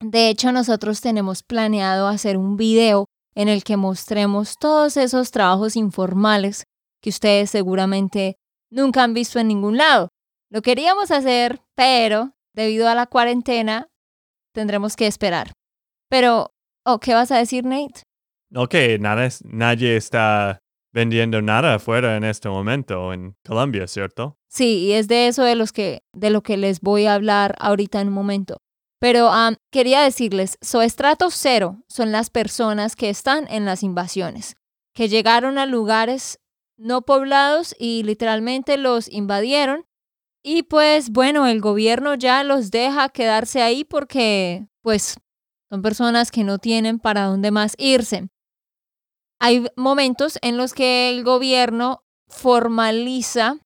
de 0.00 0.28
hecho 0.28 0.52
nosotros 0.52 1.00
tenemos 1.00 1.42
planeado 1.42 2.08
hacer 2.08 2.36
un 2.36 2.56
video 2.56 3.06
en 3.34 3.48
el 3.48 3.64
que 3.64 3.78
mostremos 3.78 4.58
todos 4.58 4.96
esos 4.96 5.30
trabajos 5.30 5.76
informales 5.76 6.64
que 7.00 7.10
ustedes 7.10 7.50
seguramente 7.50 8.36
nunca 8.70 9.02
han 9.02 9.14
visto 9.14 9.38
en 9.38 9.48
ningún 9.48 9.78
lado. 9.78 10.08
Lo 10.50 10.60
queríamos 10.60 11.10
hacer, 11.10 11.62
pero 11.74 12.32
debido 12.54 12.88
a 12.88 12.94
la 12.94 13.06
cuarentena 13.06 13.88
tendremos 14.52 14.96
que 14.96 15.06
esperar. 15.06 15.52
Pero, 16.10 16.52
oh, 16.84 16.98
¿qué 17.00 17.14
vas 17.14 17.30
a 17.32 17.38
decir, 17.38 17.64
Nate? 17.64 18.02
Ok, 18.54 18.74
nada, 19.00 19.26
nadie 19.44 19.96
está 19.96 20.58
vendiendo 20.92 21.40
nada 21.42 21.74
afuera 21.74 22.16
en 22.16 22.24
este 22.24 22.48
momento 22.48 23.12
en 23.12 23.36
Colombia, 23.44 23.86
¿cierto? 23.86 24.38
Sí, 24.48 24.86
y 24.86 24.92
es 24.92 25.08
de 25.08 25.28
eso 25.28 25.42
de, 25.42 25.54
los 25.54 25.72
que, 25.72 26.02
de 26.12 26.30
lo 26.30 26.42
que 26.42 26.56
les 26.56 26.80
voy 26.80 27.06
a 27.06 27.14
hablar 27.14 27.56
ahorita 27.58 28.00
en 28.00 28.08
un 28.08 28.14
momento. 28.14 28.58
Pero 29.00 29.30
quería 29.72 30.02
decirles, 30.02 30.58
so 30.60 30.80
estrato 30.80 31.30
cero 31.30 31.82
son 31.88 32.12
las 32.12 32.30
personas 32.30 32.94
que 32.94 33.10
están 33.10 33.48
en 33.48 33.64
las 33.64 33.82
invasiones, 33.82 34.54
que 34.94 35.08
llegaron 35.08 35.58
a 35.58 35.66
lugares 35.66 36.38
no 36.76 37.02
poblados 37.02 37.74
y 37.78 38.02
literalmente 38.04 38.76
los 38.76 39.08
invadieron. 39.10 39.86
Y 40.44 40.64
pues 40.64 41.10
bueno, 41.10 41.46
el 41.46 41.60
gobierno 41.60 42.14
ya 42.14 42.44
los 42.44 42.70
deja 42.70 43.08
quedarse 43.08 43.62
ahí 43.62 43.84
porque 43.84 44.66
pues 44.82 45.16
son 45.70 45.82
personas 45.82 46.30
que 46.30 46.44
no 46.44 46.58
tienen 46.58 46.98
para 46.98 47.24
dónde 47.24 47.50
más 47.50 47.74
irse. 47.78 48.28
Hay 49.44 49.66
momentos 49.74 50.38
en 50.40 50.56
los 50.56 50.72
que 50.72 51.10
el 51.10 51.24
gobierno 51.24 52.04
formaliza 52.28 53.58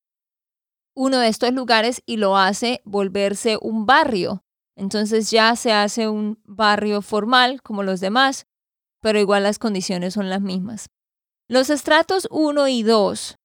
uno 0.96 1.18
de 1.18 1.28
estos 1.28 1.52
lugares 1.52 2.02
y 2.06 2.16
lo 2.16 2.38
hace 2.38 2.80
volverse 2.86 3.58
un 3.60 3.84
barrio. 3.84 4.42
Entonces 4.74 5.30
ya 5.30 5.54
se 5.54 5.74
hace 5.74 6.08
un 6.08 6.40
barrio 6.44 7.02
formal 7.02 7.60
como 7.60 7.82
los 7.82 8.00
demás, 8.00 8.46
pero 9.02 9.18
igual 9.18 9.42
las 9.42 9.58
condiciones 9.58 10.14
son 10.14 10.30
las 10.30 10.40
mismas. 10.40 10.88
Los 11.46 11.68
estratos 11.68 12.26
1 12.30 12.68
y 12.68 12.82
2 12.82 13.36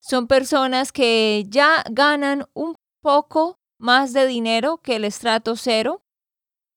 son 0.00 0.26
personas 0.26 0.90
que 0.90 1.44
ya 1.48 1.84
ganan 1.90 2.46
un 2.54 2.76
poco 3.02 3.58
más 3.78 4.14
de 4.14 4.26
dinero 4.26 4.78
que 4.78 4.96
el 4.96 5.04
estrato 5.04 5.54
0, 5.54 6.00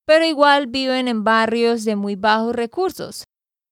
pero 0.06 0.26
igual 0.26 0.68
viven 0.68 1.08
en 1.08 1.24
barrios 1.24 1.86
de 1.86 1.96
muy 1.96 2.18
bajos 2.18 2.54
recursos. 2.54 3.24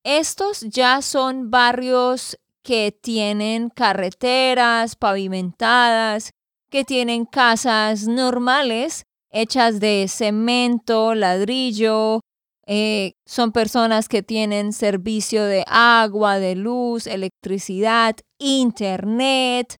Estos 0.03 0.61
ya 0.61 1.01
son 1.01 1.51
barrios 1.51 2.37
que 2.63 2.91
tienen 2.91 3.69
carreteras 3.69 4.95
pavimentadas, 4.95 6.31
que 6.69 6.83
tienen 6.83 7.25
casas 7.25 8.07
normales 8.07 9.03
hechas 9.31 9.79
de 9.79 10.07
cemento, 10.07 11.15
ladrillo, 11.15 12.21
eh, 12.65 13.13
son 13.25 13.51
personas 13.51 14.07
que 14.07 14.21
tienen 14.21 14.73
servicio 14.73 15.43
de 15.43 15.63
agua, 15.67 16.37
de 16.37 16.55
luz, 16.55 17.07
electricidad, 17.07 18.15
internet. 18.37 19.75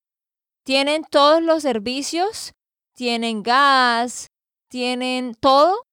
Tienen 0.66 1.04
todos 1.10 1.42
los 1.44 1.62
servicios, 1.62 2.54
tienen 2.96 3.44
gas, 3.44 4.28
tienen 4.70 5.36
todo, 5.40 5.84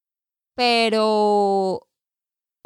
pero 0.54 1.86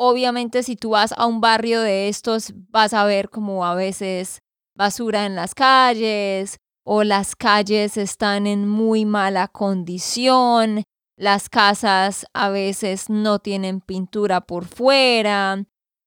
obviamente 0.02 0.62
si 0.62 0.76
tú 0.76 0.90
vas 0.90 1.12
a 1.14 1.26
un 1.26 1.42
barrio 1.42 1.83
de 1.83 2.09
estos 2.09 2.54
vas 2.71 2.95
a 2.95 3.04
ver 3.04 3.28
como 3.28 3.66
a 3.66 3.75
veces 3.75 4.38
basura 4.75 5.26
en 5.26 5.35
las 5.37 5.54
calles 5.54 6.57
o 6.87 7.04
las 7.04 7.37
calles 7.37 7.99
están 7.99 8.47
en 8.47 8.66
muy 8.66 9.04
mala 9.04 9.47
condición, 9.49 10.85
las 11.19 11.50
casas 11.50 12.25
a 12.33 12.49
veces 12.49 13.11
no 13.11 13.40
tienen 13.40 13.83
pintura 13.83 14.40
por 14.40 14.64
fuera, 14.64 15.66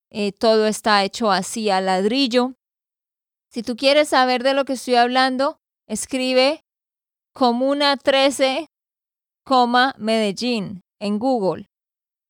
eh, 0.10 0.32
todo 0.32 0.66
está 0.66 1.04
hecho 1.04 1.30
así 1.30 1.70
a 1.70 1.80
ladrillo. 1.80 2.56
Si 3.52 3.62
tú 3.62 3.76
quieres 3.76 4.10
saber 4.10 4.42
de 4.42 4.56
lo 4.56 4.66
que 4.66 4.74
estoy 4.74 4.96
hablando, 4.96 5.60
escribe 5.88 6.62
Comuna 7.32 7.96
13, 7.98 8.66
Medellín 10.00 10.82
en 11.00 11.20
Google. 11.20 11.68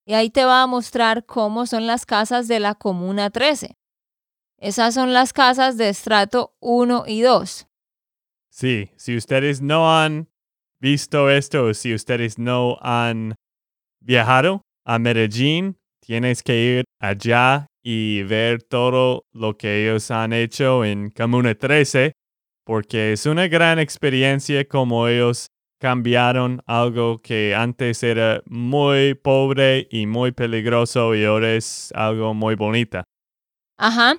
Y 0.06 0.14
ahí 0.14 0.30
te 0.30 0.46
va 0.46 0.64
a 0.64 0.68
mostrar 0.68 1.26
cómo 1.26 1.66
son 1.66 1.88
las 1.88 2.06
casas 2.06 2.48
de 2.48 2.60
la 2.60 2.76
Comuna 2.76 3.30
13. 3.30 3.76
Esas 4.58 4.94
son 4.94 5.14
las 5.14 5.34
casas 5.34 5.78
de 5.78 5.90
estrato 5.90 6.56
1 6.60 7.06
y 7.08 7.22
2. 7.22 7.68
Sí, 8.50 8.92
si 8.98 9.18
ustedes 9.18 9.62
no 9.62 9.98
han 9.98 10.30
visto 10.80 11.30
esto, 11.30 11.74
si 11.74 11.94
ustedes 11.94 12.38
no 12.38 12.78
han 12.82 13.36
viajado 14.02 14.62
a 14.86 15.00
Medellín, 15.00 15.78
tienes 16.02 16.44
que 16.44 16.80
ir 16.80 16.84
allá 17.00 17.68
y 17.82 18.24
ver 18.24 18.64
todo 18.64 19.26
lo 19.32 19.58
que 19.58 19.84
ellos 19.84 20.12
han 20.12 20.34
hecho 20.34 20.86
en 20.86 21.10
Comuna 21.10 21.56
13, 21.56 22.14
porque 22.66 23.14
es 23.14 23.26
una 23.26 23.48
gran 23.48 23.80
experiencia 23.80 24.66
como 24.68 25.08
ellos 25.08 25.48
cambiaron 25.84 26.62
algo 26.66 27.22
que 27.22 27.54
antes 27.54 28.04
era 28.04 28.42
muy 28.46 29.16
pobre 29.16 29.86
y 29.92 30.06
muy 30.06 30.32
peligroso 30.32 31.14
y 31.14 31.26
ahora 31.26 31.56
es 31.56 31.92
algo 31.94 32.34
muy 32.34 32.56
bonita. 32.56 33.04
Ajá. 33.78 34.16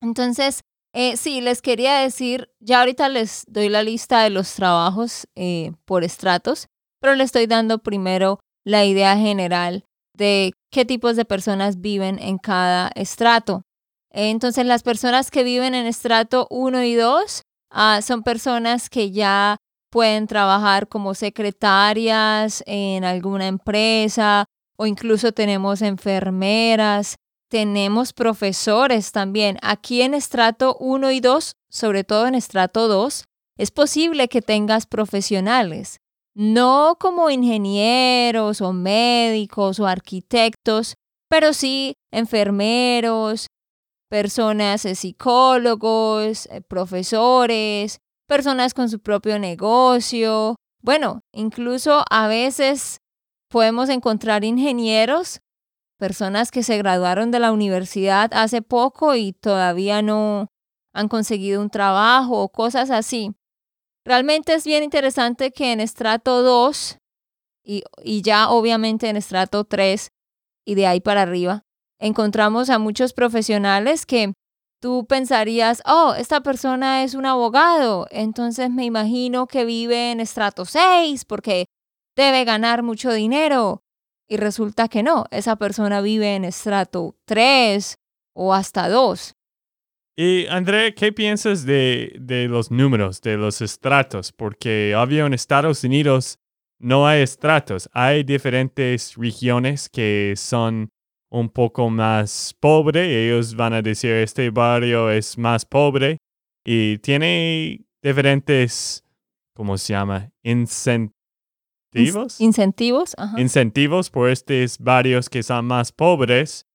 Entonces, 0.00 0.60
eh, 0.94 1.16
sí, 1.16 1.40
les 1.40 1.62
quería 1.62 1.98
decir, 1.98 2.48
ya 2.60 2.78
ahorita 2.78 3.08
les 3.08 3.44
doy 3.48 3.70
la 3.70 3.82
lista 3.82 4.22
de 4.22 4.30
los 4.30 4.54
trabajos 4.54 5.26
eh, 5.34 5.72
por 5.84 6.04
estratos, 6.04 6.68
pero 7.00 7.16
les 7.16 7.24
estoy 7.24 7.48
dando 7.48 7.78
primero 7.78 8.38
la 8.64 8.84
idea 8.84 9.16
general 9.16 9.86
de 10.16 10.52
qué 10.70 10.84
tipos 10.84 11.16
de 11.16 11.24
personas 11.24 11.80
viven 11.80 12.20
en 12.20 12.38
cada 12.38 12.92
estrato. 12.94 13.62
Entonces, 14.12 14.64
las 14.64 14.84
personas 14.84 15.32
que 15.32 15.42
viven 15.42 15.74
en 15.74 15.86
estrato 15.86 16.46
1 16.50 16.84
y 16.84 16.94
2 16.94 17.42
ah, 17.72 18.00
son 18.00 18.22
personas 18.22 18.88
que 18.88 19.10
ya 19.10 19.56
pueden 19.94 20.26
trabajar 20.26 20.88
como 20.88 21.14
secretarias 21.14 22.64
en 22.66 23.04
alguna 23.04 23.46
empresa 23.46 24.44
o 24.76 24.86
incluso 24.86 25.30
tenemos 25.30 25.82
enfermeras, 25.82 27.14
tenemos 27.48 28.12
profesores 28.12 29.12
también. 29.12 29.56
Aquí 29.62 30.02
en 30.02 30.14
estrato 30.14 30.76
1 30.80 31.12
y 31.12 31.20
2, 31.20 31.52
sobre 31.70 32.02
todo 32.02 32.26
en 32.26 32.34
estrato 32.34 32.88
2, 32.88 33.22
es 33.56 33.70
posible 33.70 34.26
que 34.26 34.42
tengas 34.42 34.86
profesionales, 34.86 36.00
no 36.34 36.96
como 36.98 37.30
ingenieros 37.30 38.62
o 38.62 38.72
médicos 38.72 39.78
o 39.78 39.86
arquitectos, 39.86 40.94
pero 41.28 41.52
sí 41.52 41.94
enfermeros, 42.10 43.46
personas 44.10 44.86
eh, 44.86 44.96
psicólogos, 44.96 46.46
eh, 46.46 46.62
profesores, 46.62 48.00
personas 48.34 48.74
con 48.74 48.90
su 48.90 48.98
propio 48.98 49.38
negocio. 49.38 50.56
Bueno, 50.82 51.20
incluso 51.32 52.02
a 52.10 52.26
veces 52.26 52.98
podemos 53.48 53.88
encontrar 53.90 54.42
ingenieros 54.42 55.38
personas 56.00 56.50
que 56.50 56.64
se 56.64 56.76
graduaron 56.76 57.30
de 57.30 57.38
la 57.38 57.52
universidad 57.52 58.28
hace 58.34 58.60
poco 58.60 59.14
y 59.14 59.34
todavía 59.34 60.02
no 60.02 60.48
han 60.92 61.06
conseguido 61.06 61.62
un 61.62 61.70
trabajo 61.70 62.42
o 62.42 62.48
cosas 62.48 62.90
así. 62.90 63.30
Realmente 64.04 64.52
es 64.54 64.64
bien 64.64 64.82
interesante 64.82 65.52
que 65.52 65.70
en 65.70 65.78
estrato 65.78 66.42
2 66.42 66.98
y, 67.62 67.84
ya 68.22 68.50
obviamente 68.50 69.08
en 69.08 69.16
estrato 69.16 69.62
3 69.62 70.10
y 70.66 70.74
de 70.74 70.88
ahí 70.88 71.00
para 71.00 71.22
arriba, 71.22 71.62
encontramos 72.00 72.68
a 72.68 72.80
muchos 72.80 73.12
profesionales 73.12 74.06
que 74.06 74.32
tú 74.84 75.06
pensarías, 75.06 75.80
oh, 75.86 76.14
esta 76.14 76.42
persona 76.42 77.04
es 77.04 77.14
un 77.14 77.24
abogado, 77.24 78.06
entonces 78.10 78.68
me 78.68 78.84
imagino 78.84 79.46
que 79.46 79.64
vive 79.64 80.12
en 80.12 80.20
estrato 80.20 80.66
6 80.66 81.24
porque 81.24 81.64
debe 82.14 82.44
ganar 82.44 82.82
mucho 82.82 83.10
dinero. 83.10 83.82
Y 84.28 84.36
resulta 84.36 84.88
que 84.88 85.02
no, 85.02 85.24
esa 85.30 85.56
persona 85.56 86.02
vive 86.02 86.34
en 86.34 86.44
estrato 86.44 87.16
3 87.24 87.96
o 88.34 88.52
hasta 88.52 88.90
2. 88.90 89.32
Y 90.18 90.46
André, 90.48 90.94
¿qué 90.94 91.14
piensas 91.14 91.64
de, 91.64 92.14
de 92.20 92.46
los 92.46 92.70
números, 92.70 93.22
de 93.22 93.38
los 93.38 93.62
estratos? 93.62 94.32
Porque 94.32 94.94
obvio 94.94 95.24
en 95.24 95.32
Estados 95.32 95.82
Unidos 95.82 96.38
no 96.78 97.06
hay 97.06 97.22
estratos, 97.22 97.88
hay 97.94 98.22
diferentes 98.22 99.14
regiones 99.16 99.88
que 99.88 100.34
son 100.36 100.90
un 101.34 101.48
poco 101.48 101.90
más 101.90 102.54
pobres. 102.60 103.08
Ellos 103.08 103.56
van 103.56 103.72
a 103.72 103.82
decir 103.82 104.12
este 104.12 104.50
barrio 104.50 105.10
es 105.10 105.36
más 105.36 105.64
pobre 105.64 106.18
y 106.64 106.98
tiene 106.98 107.84
diferentes, 108.02 109.04
¿cómo 109.54 109.76
se 109.76 109.94
llama? 109.94 110.30
Incent 110.44 111.12
incentivos. 111.92 112.40
Incentivos, 112.40 113.14
Incentivos 113.36 114.10
por 114.10 114.30
estos 114.30 114.78
barrios 114.78 115.28
que 115.28 115.42
son 115.42 115.66
más 115.66 115.90
pobres, 115.92 116.66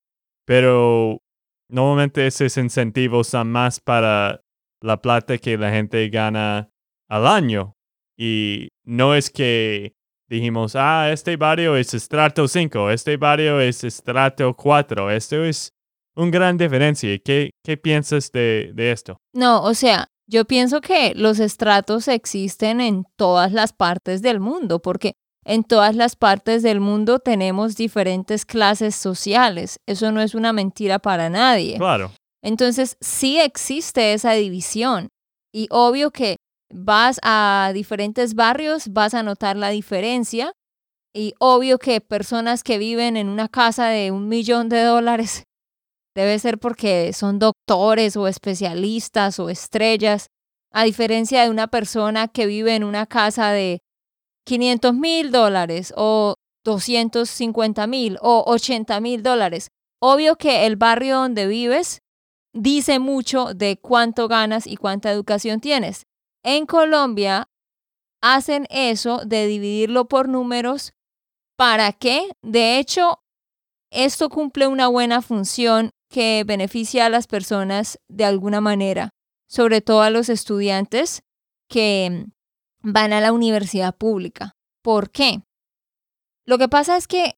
pero 0.45 1.22
normalmente 1.69 2.28
esos 2.28 2.58
incentivos 2.58 3.28
son 3.28 3.52
más 3.52 3.80
para 3.80 4.41
la 4.82 5.02
plata 5.02 5.38
que 5.38 5.58
la 5.58 5.72
gente 5.72 6.10
gana 6.10 6.69
al 7.10 7.28
año. 7.28 7.76
Y 8.17 8.69
no 8.86 9.15
es 9.15 9.30
que 9.30 9.93
dijimos, 10.30 10.76
ah, 10.76 11.12
este 11.12 11.36
barrio 11.36 11.76
es 11.76 11.94
estrato 11.94 12.48
5, 12.48 12.92
este 12.92 13.18
barrio 13.18 13.60
es 13.60 13.84
estrato 13.84 14.56
4. 14.56 15.12
Esto 15.12 15.44
es 15.44 15.74
una 16.15 16.32
gran 16.32 16.58
diferencia. 16.58 17.18
¿Qué, 17.20 17.52
qué 17.63 17.78
piensas 17.78 18.32
de, 18.32 18.72
de 18.74 18.92
esto? 18.92 19.18
No, 19.34 19.63
o 19.63 19.74
sea, 19.74 20.08
yo 20.28 20.46
pienso 20.46 20.80
que 20.80 21.13
los 21.15 21.39
estratos 21.39 22.08
existen 22.08 22.80
en 22.80 23.06
todas 23.15 23.52
las 23.52 23.74
partes 23.74 24.22
del 24.22 24.39
mundo, 24.39 24.80
porque 24.80 25.13
en 25.46 25.63
todas 25.63 25.96
las 25.96 26.15
partes 26.15 26.62
del 26.62 26.80
mundo 26.80 27.20
tenemos 27.20 27.76
diferentes 27.76 28.46
clases 28.46 28.96
sociales. 28.96 29.80
Eso 29.88 30.12
no 30.12 30.22
es 30.22 30.36
una 30.36 30.54
mentira 30.54 31.00
para 31.00 31.30
nadie. 31.30 31.78
Claro. 31.78 32.12
Entonces, 32.44 32.98
sí 33.02 33.39
existe 33.39 34.13
esa 34.13 34.34
división. 34.34 35.10
Y 35.52 35.68
obvio 35.72 36.12
que 36.12 36.38
vas 36.71 37.19
a 37.23 37.71
diferentes 37.73 38.36
barrios, 38.36 38.89
vas 38.89 39.13
a 39.13 39.23
notar 39.23 39.58
la 39.58 39.69
diferencia. 39.69 40.53
Y 41.13 41.34
obvio 41.39 41.79
que 41.79 42.01
personas 42.01 42.63
que 42.63 42.77
viven 42.77 43.17
en 43.17 43.29
una 43.29 43.47
casa 43.47 43.88
de 43.88 44.12
un 44.12 44.27
millón 44.27 44.69
de 44.69 44.84
dólares 44.84 45.43
Debe 46.15 46.38
ser 46.39 46.58
porque 46.60 47.13
son 47.13 47.39
doctores 47.39 48.17
o 48.17 48.27
especialistas 48.27 49.39
o 49.39 49.49
estrellas, 49.49 50.27
a 50.71 50.84
diferencia 50.84 51.43
de 51.43 51.49
una 51.49 51.67
persona 51.67 52.27
que 52.27 52.45
vive 52.45 52.75
en 52.75 52.84
una 52.84 53.05
casa 53.05 53.51
de 53.51 53.79
500 54.45 54.93
mil 54.93 55.32
dólares 55.32 55.93
o 55.95 56.36
250 56.65 57.88
mil 57.88 58.17
o 58.21 58.43
80 58.47 58.99
mil 58.99 59.23
dólares. 59.23 59.69
Obvio 60.01 60.36
que 60.36 60.65
el 60.65 60.75
barrio 60.75 61.17
donde 61.17 61.47
vives 61.47 61.99
dice 62.53 62.99
mucho 62.99 63.53
de 63.53 63.79
cuánto 63.79 64.27
ganas 64.27 64.67
y 64.67 64.75
cuánta 64.75 65.12
educación 65.12 65.60
tienes. 65.60 66.03
En 66.43 66.65
Colombia 66.65 67.49
hacen 68.21 68.65
eso 68.69 69.19
de 69.25 69.47
dividirlo 69.47 70.08
por 70.08 70.30
números. 70.30 70.93
¿Para 71.58 71.91
qué? 71.93 72.30
De 72.41 72.80
hecho, 72.80 73.21
esto 73.91 74.30
cumple 74.30 74.67
una 74.67 74.88
buena 74.88 75.21
función 75.21 75.91
que 76.10 76.43
beneficia 76.45 77.06
a 77.06 77.10
las 77.10 77.28
personas 77.28 77.99
de 78.08 78.25
alguna 78.25 78.62
manera, 78.62 79.10
sobre 79.47 79.82
todo 79.82 80.02
a 80.02 80.10
los 80.10 80.30
estudiantes 80.30 81.21
que 81.67 82.25
van 82.82 83.13
a 83.13 83.21
la 83.21 83.32
universidad 83.32 83.95
pública. 83.95 84.54
¿Por 84.82 85.12
qué? 85.12 85.43
Lo 86.45 86.58
que 86.58 86.69
pasa 86.69 86.97
es 86.97 87.08
que 87.08 87.38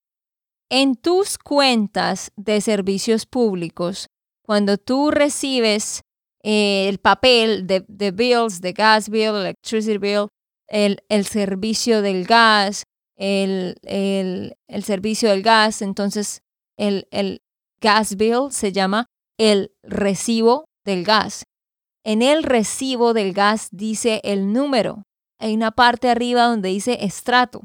en 0.69 0.95
tus 0.95 1.37
cuentas 1.37 2.31
de 2.37 2.61
servicios 2.61 3.25
públicos, 3.25 4.07
cuando 4.41 4.77
tú 4.77 5.11
recibes 5.11 6.03
eh, 6.43 6.88
el 6.89 6.97
papel 6.99 7.67
de, 7.67 8.12
bills, 8.12 8.62
de 8.62 8.73
gas 8.73 9.10
bill, 9.10 9.36
electricity 9.36 9.97
bill, 9.97 10.27
el, 10.67 11.04
el 11.10 11.25
servicio 11.25 12.01
del 12.01 12.25
gas, 12.25 12.84
el, 13.15 13.75
el, 13.84 14.56
el 14.67 14.84
servicio 14.84 15.30
del 15.30 15.43
gas, 15.43 15.82
entonces 15.82 16.41
el, 16.77 17.08
el 17.12 17.41
gas 17.82 18.15
bill 18.15 18.51
se 18.51 18.71
llama 18.71 19.06
el 19.38 19.71
recibo 19.84 20.65
del 20.86 21.04
gas. 21.04 21.43
En 22.04 22.21
el 22.21 22.43
recibo 22.43 23.13
del 23.13 23.34
gas 23.34 23.69
dice 23.71 24.21
el 24.23 24.54
número. 24.54 25.04
Hay 25.39 25.54
una 25.54 25.71
parte 25.71 26.10
arriba 26.10 26.45
donde 26.45 26.69
dice 26.69 27.04
estrato. 27.06 27.62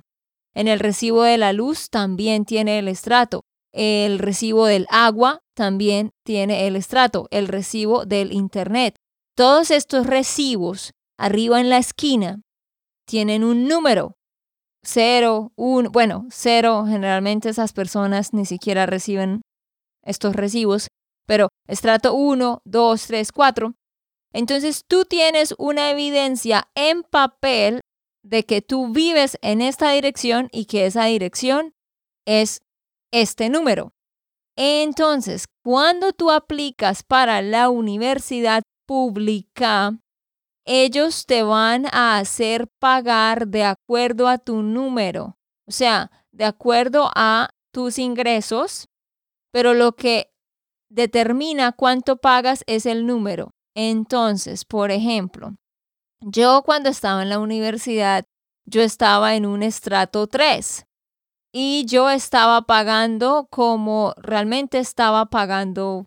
En 0.55 0.69
el 0.69 0.81
recibo 0.81 1.23
de 1.23 1.39
la 1.39 1.53
luz 1.53 1.91
también 1.91 2.45
tiene 2.45 2.79
el 2.79 2.89
estrato. 2.89 3.43
El 3.73 4.19
recibo 4.19 4.67
del 4.67 4.87
agua 4.91 5.41
también 5.57 6.13
tiene 6.25 6.67
el 6.67 6.77
estrato. 6.77 7.27
El 7.31 7.49
recibo 7.49 8.05
del 8.05 8.33
internet. 8.33 8.97
Todos 9.35 9.71
estos 9.71 10.07
recibos 10.07 10.93
arriba 11.19 11.61
en 11.61 11.71
la 11.71 11.79
esquina 11.79 12.43
tienen 13.07 13.43
un 13.43 13.67
número. 13.67 14.17
Cero, 14.85 15.53
un, 15.57 15.91
bueno, 15.91 16.27
cero, 16.31 16.85
generalmente 16.87 17.49
esas 17.49 17.73
personas 17.73 18.33
ni 18.33 18.45
siquiera 18.45 18.87
reciben 18.87 19.43
estos 20.05 20.37
recibos, 20.37 20.87
pero 21.27 21.49
estrato 21.67 22.15
1, 22.15 22.63
2, 22.65 23.07
3, 23.07 23.33
4. 23.33 23.75
Entonces 24.33 24.85
tú 24.87 25.05
tienes 25.05 25.55
una 25.59 25.91
evidencia 25.91 26.69
en 26.77 27.03
papel 27.03 27.81
de 28.23 28.45
que 28.45 28.61
tú 28.63 28.93
vives 28.93 29.39
en 29.43 29.61
esta 29.61 29.91
dirección 29.93 30.49
y 30.53 30.67
que 30.67 30.87
esa 30.87 31.07
dirección 31.07 31.73
es 32.27 32.61
este 33.13 33.49
número. 33.49 33.96
Entonces, 34.57 35.47
cuando 35.63 36.13
tú 36.13 36.31
aplicas 36.31 37.03
para 37.03 37.43
la 37.43 37.69
universidad 37.69 38.63
pública, 38.87 39.99
ellos 40.65 41.27
te 41.27 41.43
van 41.43 41.87
a 41.93 42.19
hacer 42.19 42.67
pagar 42.81 43.49
de 43.49 43.65
acuerdo 43.65 44.29
a 44.29 44.39
tu 44.39 44.63
número, 44.63 45.37
o 45.69 45.71
sea, 45.71 46.11
de 46.33 46.45
acuerdo 46.45 47.11
a 47.15 47.51
tus 47.73 47.99
ingresos, 47.99 48.89
pero 49.53 49.75
lo 49.75 49.93
que 49.93 50.31
determina 50.91 51.73
cuánto 51.73 52.17
pagas 52.17 52.65
es 52.67 52.87
el 52.87 53.07
número. 53.07 53.51
Entonces, 53.75 54.65
por 54.65 54.91
ejemplo, 54.91 55.55
yo 56.21 56.63
cuando 56.65 56.89
estaba 56.89 57.23
en 57.23 57.29
la 57.29 57.39
universidad, 57.39 58.25
yo 58.65 58.81
estaba 58.81 59.35
en 59.35 59.45
un 59.45 59.63
estrato 59.63 60.27
3 60.27 60.86
y 61.59 61.87
yo 61.87 62.11
estaba 62.11 62.67
pagando 62.67 63.49
como 63.51 64.13
realmente 64.19 64.79
estaba 64.79 65.25
pagando 65.25 66.07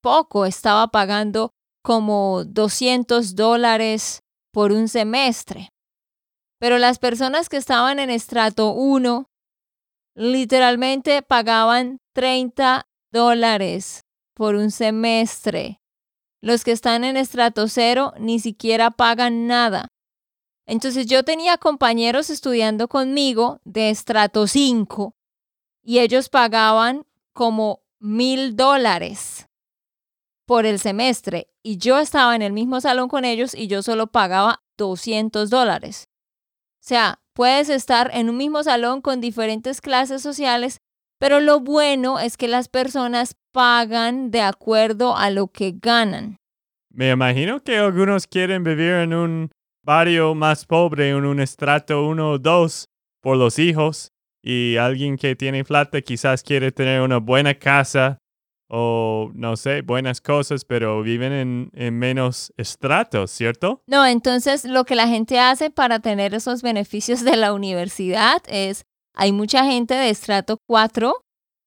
poco, 0.00 0.46
estaba 0.46 0.86
pagando 0.86 1.50
como 1.82 2.44
200 2.44 3.34
dólares 3.34 4.20
por 4.52 4.70
un 4.70 4.86
semestre. 4.86 5.70
Pero 6.60 6.78
las 6.78 7.00
personas 7.00 7.48
que 7.48 7.56
estaban 7.56 7.98
en 7.98 8.08
estrato 8.08 8.70
1 8.70 9.26
literalmente 10.14 11.22
pagaban 11.22 11.98
30 12.14 12.86
dólares 13.10 14.02
por 14.32 14.54
un 14.54 14.70
semestre. 14.70 15.80
Los 16.40 16.62
que 16.62 16.70
están 16.70 17.02
en 17.02 17.16
estrato 17.16 17.66
0 17.66 18.12
ni 18.20 18.38
siquiera 18.38 18.92
pagan 18.92 19.48
nada. 19.48 19.88
Entonces 20.72 21.04
yo 21.04 21.22
tenía 21.22 21.58
compañeros 21.58 22.30
estudiando 22.30 22.88
conmigo 22.88 23.60
de 23.62 23.90
estrato 23.90 24.46
5 24.46 25.14
y 25.82 25.98
ellos 25.98 26.30
pagaban 26.30 27.04
como 27.34 27.82
mil 28.00 28.56
dólares 28.56 29.50
por 30.46 30.64
el 30.64 30.78
semestre 30.78 31.50
y 31.62 31.76
yo 31.76 31.98
estaba 31.98 32.34
en 32.34 32.40
el 32.40 32.54
mismo 32.54 32.80
salón 32.80 33.10
con 33.10 33.26
ellos 33.26 33.54
y 33.54 33.66
yo 33.66 33.82
solo 33.82 34.06
pagaba 34.06 34.62
200 34.78 35.50
dólares. 35.50 36.08
O 36.80 36.86
sea, 36.88 37.20
puedes 37.34 37.68
estar 37.68 38.10
en 38.14 38.30
un 38.30 38.38
mismo 38.38 38.62
salón 38.62 39.02
con 39.02 39.20
diferentes 39.20 39.82
clases 39.82 40.22
sociales, 40.22 40.80
pero 41.18 41.40
lo 41.40 41.60
bueno 41.60 42.18
es 42.18 42.38
que 42.38 42.48
las 42.48 42.68
personas 42.68 43.36
pagan 43.52 44.30
de 44.30 44.40
acuerdo 44.40 45.18
a 45.18 45.28
lo 45.28 45.48
que 45.48 45.74
ganan. 45.76 46.38
Me 46.88 47.10
imagino 47.10 47.62
que 47.62 47.76
algunos 47.76 48.26
quieren 48.26 48.64
vivir 48.64 48.92
en 48.92 49.12
un 49.12 49.50
barrio 49.82 50.34
más 50.34 50.64
pobre, 50.64 51.10
en 51.10 51.24
un 51.24 51.40
estrato 51.40 52.06
1 52.06 52.30
o 52.30 52.38
2 52.38 52.88
por 53.20 53.36
los 53.36 53.58
hijos, 53.58 54.12
y 54.42 54.76
alguien 54.76 55.16
que 55.16 55.36
tiene 55.36 55.64
plata 55.64 56.00
quizás 56.00 56.42
quiere 56.42 56.72
tener 56.72 57.00
una 57.00 57.18
buena 57.18 57.54
casa 57.54 58.18
o 58.74 59.30
no 59.34 59.54
sé, 59.56 59.82
buenas 59.82 60.22
cosas, 60.22 60.64
pero 60.64 61.02
viven 61.02 61.70
en, 61.74 61.98
menos 61.98 62.54
estratos, 62.56 63.30
¿cierto? 63.30 63.82
No, 63.86 64.06
entonces 64.06 64.64
lo 64.64 64.84
que 64.84 64.94
la 64.94 65.08
gente 65.08 65.38
hace 65.38 65.70
para 65.70 66.00
tener 66.00 66.32
esos 66.32 66.62
beneficios 66.62 67.22
de 67.22 67.36
la 67.36 67.52
universidad 67.52 68.42
es, 68.48 68.86
hay 69.14 69.30
mucha 69.30 69.66
gente 69.66 69.92
de 69.92 70.08
estrato 70.08 70.56
4 70.66 71.14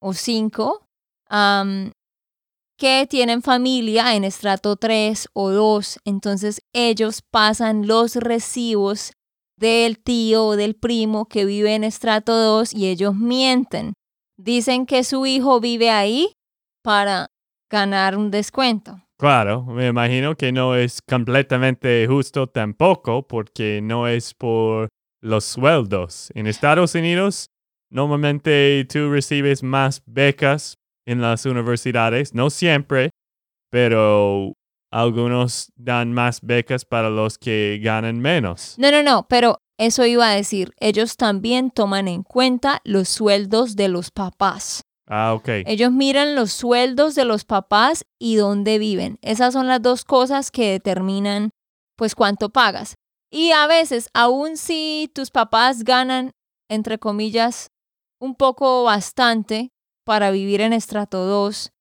o 0.00 0.12
5 0.12 0.84
que 2.76 3.06
tienen 3.08 3.42
familia 3.42 4.14
en 4.14 4.24
estrato 4.24 4.76
3 4.76 5.28
o 5.32 5.50
2, 5.50 6.00
entonces 6.04 6.62
ellos 6.72 7.22
pasan 7.30 7.86
los 7.86 8.16
recibos 8.16 9.12
del 9.58 9.98
tío 9.98 10.46
o 10.46 10.56
del 10.56 10.74
primo 10.74 11.26
que 11.26 11.44
vive 11.44 11.74
en 11.74 11.84
estrato 11.84 12.36
2 12.36 12.74
y 12.74 12.86
ellos 12.86 13.14
mienten. 13.14 13.94
Dicen 14.38 14.84
que 14.84 15.02
su 15.04 15.24
hijo 15.24 15.60
vive 15.60 15.90
ahí 15.90 16.32
para 16.82 17.28
ganar 17.70 18.16
un 18.16 18.30
descuento. 18.30 19.00
Claro, 19.18 19.64
me 19.64 19.86
imagino 19.86 20.36
que 20.36 20.52
no 20.52 20.76
es 20.76 21.00
completamente 21.08 22.06
justo 22.06 22.46
tampoco 22.48 23.26
porque 23.26 23.80
no 23.82 24.06
es 24.06 24.34
por 24.34 24.88
los 25.22 25.44
sueldos. 25.46 26.30
En 26.34 26.46
Estados 26.46 26.94
Unidos, 26.94 27.46
normalmente 27.90 28.86
tú 28.92 29.10
recibes 29.10 29.62
más 29.62 30.02
becas 30.04 30.76
en 31.06 31.20
las 31.22 31.46
universidades, 31.46 32.34
no 32.34 32.50
siempre, 32.50 33.10
pero 33.70 34.52
algunos 34.90 35.72
dan 35.76 36.12
más 36.12 36.40
becas 36.42 36.84
para 36.84 37.10
los 37.10 37.38
que 37.38 37.80
ganan 37.82 38.18
menos. 38.20 38.74
No, 38.78 38.90
no, 38.90 39.02
no, 39.02 39.26
pero 39.28 39.58
eso 39.78 40.04
iba 40.04 40.28
a 40.28 40.34
decir, 40.34 40.72
ellos 40.78 41.16
también 41.16 41.70
toman 41.70 42.08
en 42.08 42.22
cuenta 42.22 42.80
los 42.84 43.08
sueldos 43.08 43.76
de 43.76 43.88
los 43.88 44.10
papás. 44.10 44.82
Ah, 45.08 45.34
ok. 45.34 45.48
Ellos 45.66 45.92
miran 45.92 46.34
los 46.34 46.52
sueldos 46.52 47.14
de 47.14 47.24
los 47.24 47.44
papás 47.44 48.04
y 48.18 48.36
dónde 48.36 48.78
viven. 48.78 49.18
Esas 49.22 49.52
son 49.52 49.68
las 49.68 49.80
dos 49.80 50.04
cosas 50.04 50.50
que 50.50 50.72
determinan 50.72 51.50
pues 51.96 52.14
cuánto 52.14 52.50
pagas. 52.50 52.94
Y 53.30 53.52
a 53.52 53.66
veces, 53.66 54.08
aun 54.14 54.56
si 54.56 55.10
tus 55.14 55.30
papás 55.30 55.84
ganan, 55.84 56.32
entre 56.68 56.98
comillas, 56.98 57.68
un 58.20 58.34
poco 58.34 58.84
bastante 58.84 59.70
para 60.06 60.30
vivir 60.30 60.60
en 60.60 60.72
estrato 60.72 61.26
2, 61.26 61.72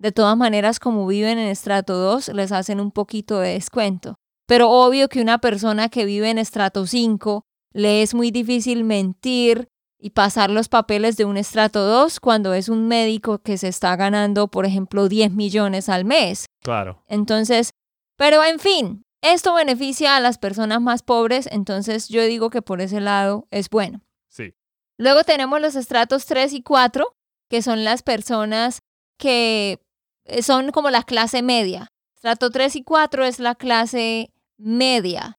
de 0.00 0.12
todas 0.12 0.36
maneras, 0.36 0.80
como 0.80 1.06
viven 1.06 1.38
en 1.38 1.48
estrato 1.48 1.94
2, 1.94 2.28
les 2.34 2.50
hacen 2.50 2.80
un 2.80 2.90
poquito 2.90 3.38
de 3.38 3.52
descuento. 3.54 4.16
Pero 4.46 4.68
obvio 4.70 5.08
que 5.08 5.20
una 5.20 5.38
persona 5.38 5.88
que 5.88 6.04
vive 6.04 6.28
en 6.28 6.38
estrato 6.38 6.86
5 6.86 7.44
le 7.72 8.02
es 8.02 8.14
muy 8.14 8.32
difícil 8.32 8.82
mentir 8.82 9.68
y 9.96 10.10
pasar 10.10 10.50
los 10.50 10.68
papeles 10.68 11.16
de 11.16 11.24
un 11.24 11.36
estrato 11.36 11.84
2 11.86 12.18
cuando 12.18 12.52
es 12.52 12.68
un 12.68 12.88
médico 12.88 13.38
que 13.38 13.56
se 13.58 13.68
está 13.68 13.94
ganando, 13.94 14.48
por 14.48 14.66
ejemplo, 14.66 15.08
10 15.08 15.32
millones 15.32 15.88
al 15.88 16.04
mes. 16.04 16.46
Claro. 16.62 17.04
Entonces, 17.06 17.70
pero 18.16 18.42
en 18.42 18.58
fin, 18.58 19.04
esto 19.22 19.54
beneficia 19.54 20.16
a 20.16 20.20
las 20.20 20.38
personas 20.38 20.80
más 20.80 21.02
pobres, 21.02 21.48
entonces 21.52 22.08
yo 22.08 22.24
digo 22.24 22.50
que 22.50 22.62
por 22.62 22.80
ese 22.80 23.00
lado 23.00 23.46
es 23.52 23.70
bueno. 23.70 24.00
Sí. 24.28 24.54
Luego 24.96 25.22
tenemos 25.22 25.60
los 25.60 25.76
estratos 25.76 26.26
3 26.26 26.54
y 26.54 26.62
4, 26.62 27.06
que 27.48 27.62
son 27.62 27.84
las 27.84 28.02
personas 28.02 28.80
que 29.18 29.80
eh, 30.24 30.42
son 30.42 30.70
como 30.70 30.90
la 30.90 31.02
clase 31.02 31.42
media. 31.42 31.88
Estrato 32.14 32.50
3 32.50 32.76
y 32.76 32.82
4 32.82 33.24
es 33.24 33.38
la 33.38 33.54
clase 33.54 34.32
media. 34.58 35.38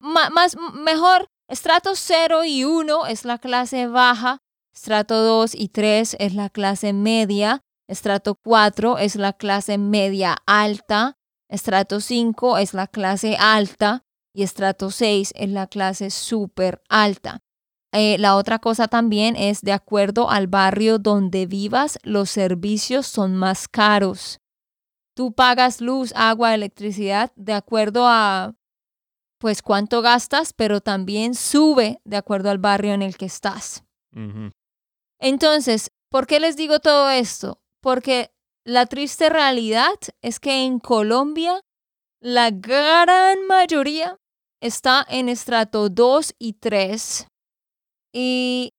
más, 0.00 0.56
mejor, 0.74 1.28
Estrato 1.50 1.96
0 1.96 2.44
y 2.44 2.62
1 2.62 3.06
es 3.06 3.24
la 3.24 3.38
clase 3.38 3.88
baja, 3.88 4.38
estrato 4.72 5.20
2 5.20 5.56
y 5.56 5.70
3 5.70 6.16
es 6.20 6.34
la 6.36 6.48
clase 6.48 6.92
media, 6.92 7.62
estrato 7.88 8.36
4 8.36 8.98
es 8.98 9.16
la 9.16 9.32
clase 9.32 9.76
media 9.76 10.36
alta, 10.46 11.16
estrato 11.48 11.98
5 11.98 12.58
es 12.58 12.72
la 12.72 12.86
clase 12.86 13.36
alta 13.36 14.04
y 14.32 14.44
estrato 14.44 14.92
6 14.92 15.32
es 15.34 15.50
la 15.50 15.66
clase 15.66 16.10
súper 16.10 16.82
alta. 16.88 17.40
Eh, 17.92 18.18
la 18.18 18.36
otra 18.36 18.60
cosa 18.60 18.86
también 18.86 19.34
es 19.36 19.62
de 19.62 19.72
acuerdo 19.72 20.30
al 20.30 20.46
barrio 20.46 20.98
donde 20.98 21.46
vivas, 21.46 21.98
los 22.02 22.30
servicios 22.30 23.06
son 23.06 23.36
más 23.36 23.66
caros. 23.66 24.40
Tú 25.16 25.32
pagas 25.32 25.80
luz, 25.80 26.12
agua, 26.14 26.54
electricidad 26.54 27.32
de 27.34 27.52
acuerdo 27.52 28.06
a 28.06 28.54
pues 29.38 29.62
cuánto 29.62 30.02
gastas, 30.02 30.52
pero 30.52 30.80
también 30.80 31.34
sube 31.34 32.00
de 32.04 32.16
acuerdo 32.16 32.50
al 32.50 32.58
barrio 32.58 32.92
en 32.92 33.02
el 33.02 33.16
que 33.16 33.26
estás. 33.26 33.82
Entonces, 35.18 35.90
¿por 36.10 36.26
qué 36.26 36.40
les 36.40 36.56
digo 36.56 36.78
todo 36.78 37.10
esto? 37.10 37.60
Porque 37.80 38.32
la 38.64 38.86
triste 38.86 39.30
realidad 39.30 39.94
es 40.20 40.38
que 40.38 40.64
en 40.64 40.78
Colombia 40.78 41.60
la 42.20 42.50
gran 42.50 43.46
mayoría 43.46 44.18
está 44.60 45.04
en 45.08 45.30
estrato 45.30 45.88
2 45.88 46.34
y 46.38 46.52
3. 46.54 47.29
Y 48.12 48.74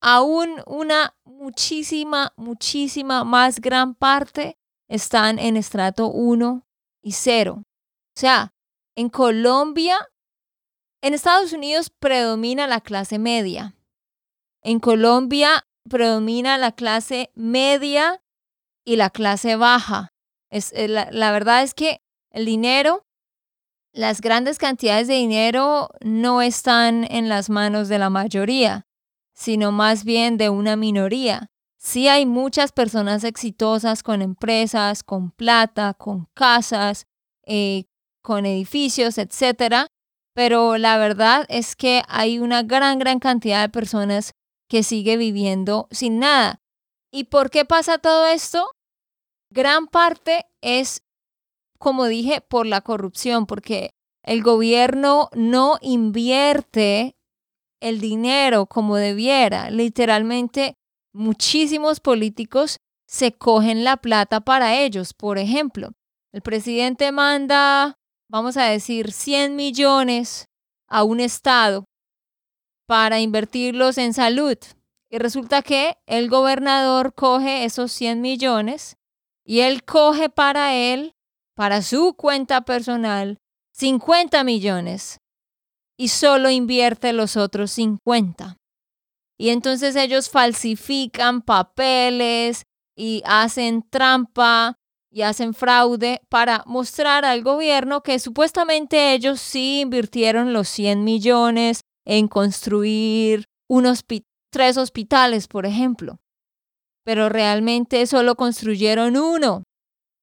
aún 0.00 0.62
una 0.66 1.16
muchísima, 1.24 2.32
muchísima 2.36 3.24
más 3.24 3.60
gran 3.60 3.94
parte 3.94 4.58
están 4.88 5.38
en 5.38 5.56
estrato 5.56 6.08
1 6.08 6.66
y 7.02 7.12
0. 7.12 7.62
O 7.62 8.20
sea, 8.20 8.52
en 8.96 9.08
Colombia, 9.08 9.96
en 11.02 11.14
Estados 11.14 11.52
Unidos 11.52 11.90
predomina 11.90 12.66
la 12.66 12.80
clase 12.80 13.18
media. 13.18 13.76
En 14.62 14.80
Colombia 14.80 15.66
predomina 15.88 16.58
la 16.58 16.72
clase 16.72 17.30
media 17.34 18.22
y 18.84 18.96
la 18.96 19.10
clase 19.10 19.56
baja. 19.56 20.12
Es, 20.50 20.72
eh, 20.72 20.88
la, 20.88 21.08
la 21.10 21.32
verdad 21.32 21.62
es 21.62 21.74
que 21.74 22.02
el 22.30 22.46
dinero, 22.46 23.03
las 23.94 24.20
grandes 24.20 24.58
cantidades 24.58 25.06
de 25.06 25.14
dinero 25.14 25.88
no 26.00 26.42
están 26.42 27.04
en 27.10 27.28
las 27.28 27.48
manos 27.48 27.88
de 27.88 28.00
la 28.00 28.10
mayoría, 28.10 28.86
sino 29.34 29.70
más 29.70 30.04
bien 30.04 30.36
de 30.36 30.50
una 30.50 30.74
minoría. 30.74 31.52
Sí 31.78 32.08
hay 32.08 32.26
muchas 32.26 32.72
personas 32.72 33.22
exitosas 33.22 34.02
con 34.02 34.20
empresas, 34.20 35.04
con 35.04 35.30
plata, 35.30 35.94
con 35.94 36.26
casas, 36.34 37.06
eh, 37.46 37.84
con 38.20 38.46
edificios, 38.46 39.16
etcétera, 39.16 39.86
pero 40.34 40.76
la 40.76 40.98
verdad 40.98 41.46
es 41.48 41.76
que 41.76 42.02
hay 42.08 42.40
una 42.40 42.64
gran, 42.64 42.98
gran 42.98 43.20
cantidad 43.20 43.62
de 43.62 43.68
personas 43.68 44.32
que 44.68 44.82
sigue 44.82 45.16
viviendo 45.16 45.86
sin 45.92 46.18
nada. 46.18 46.60
¿Y 47.12 47.24
por 47.24 47.50
qué 47.50 47.64
pasa 47.64 47.98
todo 47.98 48.26
esto? 48.26 48.72
Gran 49.50 49.86
parte 49.86 50.46
es, 50.62 51.03
como 51.84 52.06
dije, 52.06 52.40
por 52.40 52.66
la 52.66 52.80
corrupción, 52.80 53.44
porque 53.44 53.90
el 54.22 54.42
gobierno 54.42 55.28
no 55.34 55.76
invierte 55.82 57.14
el 57.78 58.00
dinero 58.00 58.64
como 58.64 58.96
debiera. 58.96 59.68
Literalmente, 59.68 60.78
muchísimos 61.12 62.00
políticos 62.00 62.78
se 63.06 63.32
cogen 63.32 63.84
la 63.84 63.98
plata 63.98 64.40
para 64.40 64.76
ellos. 64.76 65.12
Por 65.12 65.36
ejemplo, 65.36 65.90
el 66.32 66.40
presidente 66.40 67.12
manda, 67.12 67.98
vamos 68.30 68.56
a 68.56 68.64
decir, 68.64 69.12
100 69.12 69.54
millones 69.54 70.46
a 70.88 71.04
un 71.04 71.20
estado 71.20 71.84
para 72.86 73.20
invertirlos 73.20 73.98
en 73.98 74.14
salud. 74.14 74.56
Y 75.10 75.18
resulta 75.18 75.60
que 75.60 75.98
el 76.06 76.30
gobernador 76.30 77.12
coge 77.12 77.66
esos 77.66 77.92
100 77.92 78.22
millones 78.22 78.96
y 79.44 79.60
él 79.60 79.84
coge 79.84 80.30
para 80.30 80.74
él, 80.74 81.14
para 81.54 81.82
su 81.82 82.14
cuenta 82.14 82.62
personal, 82.62 83.38
50 83.72 84.44
millones 84.44 85.20
y 85.96 86.08
solo 86.08 86.50
invierte 86.50 87.12
los 87.12 87.36
otros 87.36 87.72
50. 87.72 88.56
Y 89.38 89.50
entonces 89.50 89.96
ellos 89.96 90.30
falsifican 90.30 91.42
papeles 91.42 92.64
y 92.96 93.22
hacen 93.24 93.82
trampa 93.88 94.76
y 95.10 95.22
hacen 95.22 95.54
fraude 95.54 96.20
para 96.28 96.64
mostrar 96.66 97.24
al 97.24 97.42
gobierno 97.42 98.02
que 98.02 98.18
supuestamente 98.18 99.12
ellos 99.12 99.40
sí 99.40 99.80
invirtieron 99.80 100.52
los 100.52 100.68
100 100.68 101.04
millones 101.04 101.80
en 102.04 102.28
construir 102.28 103.44
unos 103.68 104.04
tres 104.50 104.76
hospitales, 104.76 105.48
por 105.48 105.66
ejemplo. 105.66 106.18
Pero 107.04 107.28
realmente 107.28 108.06
solo 108.06 108.34
construyeron 108.34 109.16
uno 109.16 109.62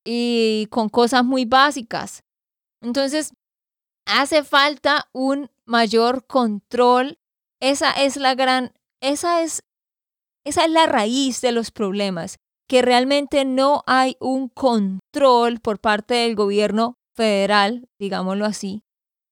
y 0.05 0.67
con 0.69 0.89
cosas 0.89 1.23
muy 1.23 1.45
básicas. 1.45 2.23
Entonces, 2.81 3.33
hace 4.05 4.43
falta 4.43 5.09
un 5.13 5.49
mayor 5.65 6.25
control. 6.25 7.19
Esa 7.59 7.91
es 7.91 8.17
la 8.17 8.35
gran, 8.35 8.73
esa 9.01 9.41
es, 9.43 9.63
esa 10.45 10.65
es 10.65 10.71
la 10.71 10.87
raíz 10.87 11.41
de 11.41 11.51
los 11.51 11.71
problemas, 11.71 12.37
que 12.67 12.81
realmente 12.81 13.45
no 13.45 13.83
hay 13.85 14.17
un 14.19 14.49
control 14.49 15.59
por 15.59 15.79
parte 15.79 16.15
del 16.15 16.35
gobierno 16.35 16.97
federal, 17.15 17.87
digámoslo 17.99 18.45
así, 18.45 18.83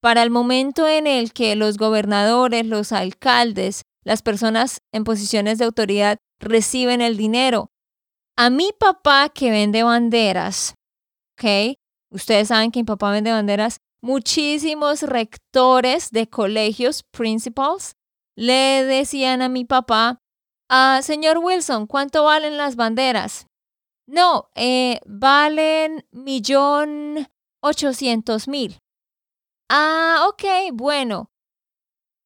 para 0.01 0.23
el 0.23 0.29
momento 0.29 0.87
en 0.87 1.07
el 1.07 1.33
que 1.33 1.55
los 1.55 1.77
gobernadores, 1.77 2.65
los 2.65 2.91
alcaldes, 2.91 3.83
las 4.03 4.21
personas 4.21 4.81
en 4.93 5.03
posiciones 5.03 5.57
de 5.57 5.65
autoridad 5.65 6.17
reciben 6.39 7.01
el 7.01 7.17
dinero. 7.17 7.71
A 8.41 8.49
mi 8.49 8.71
papá 8.71 9.27
que 9.27 9.51
vende 9.51 9.83
banderas, 9.83 10.73
¿ok? 11.33 11.75
Ustedes 12.09 12.47
saben 12.47 12.71
que 12.71 12.79
mi 12.79 12.85
papá 12.85 13.11
vende 13.11 13.33
banderas 13.33 13.81
muchísimos 14.01 15.01
rectores 15.01 16.09
de 16.11 16.29
colegios, 16.29 17.03
principals, 17.11 17.97
le 18.37 18.85
decían 18.85 19.41
a 19.41 19.49
mi 19.49 19.65
papá, 19.65 20.19
ah, 20.69 21.01
señor 21.03 21.39
Wilson, 21.39 21.85
¿cuánto 21.85 22.23
valen 22.23 22.55
las 22.55 22.77
banderas? 22.77 23.45
No, 24.07 24.49
eh, 24.55 25.01
valen 25.05 26.05
millón 26.11 27.27
ochocientos 27.61 28.47
mil. 28.47 28.77
Ah, 29.69 30.25
ok, 30.29 30.71
bueno. 30.71 31.29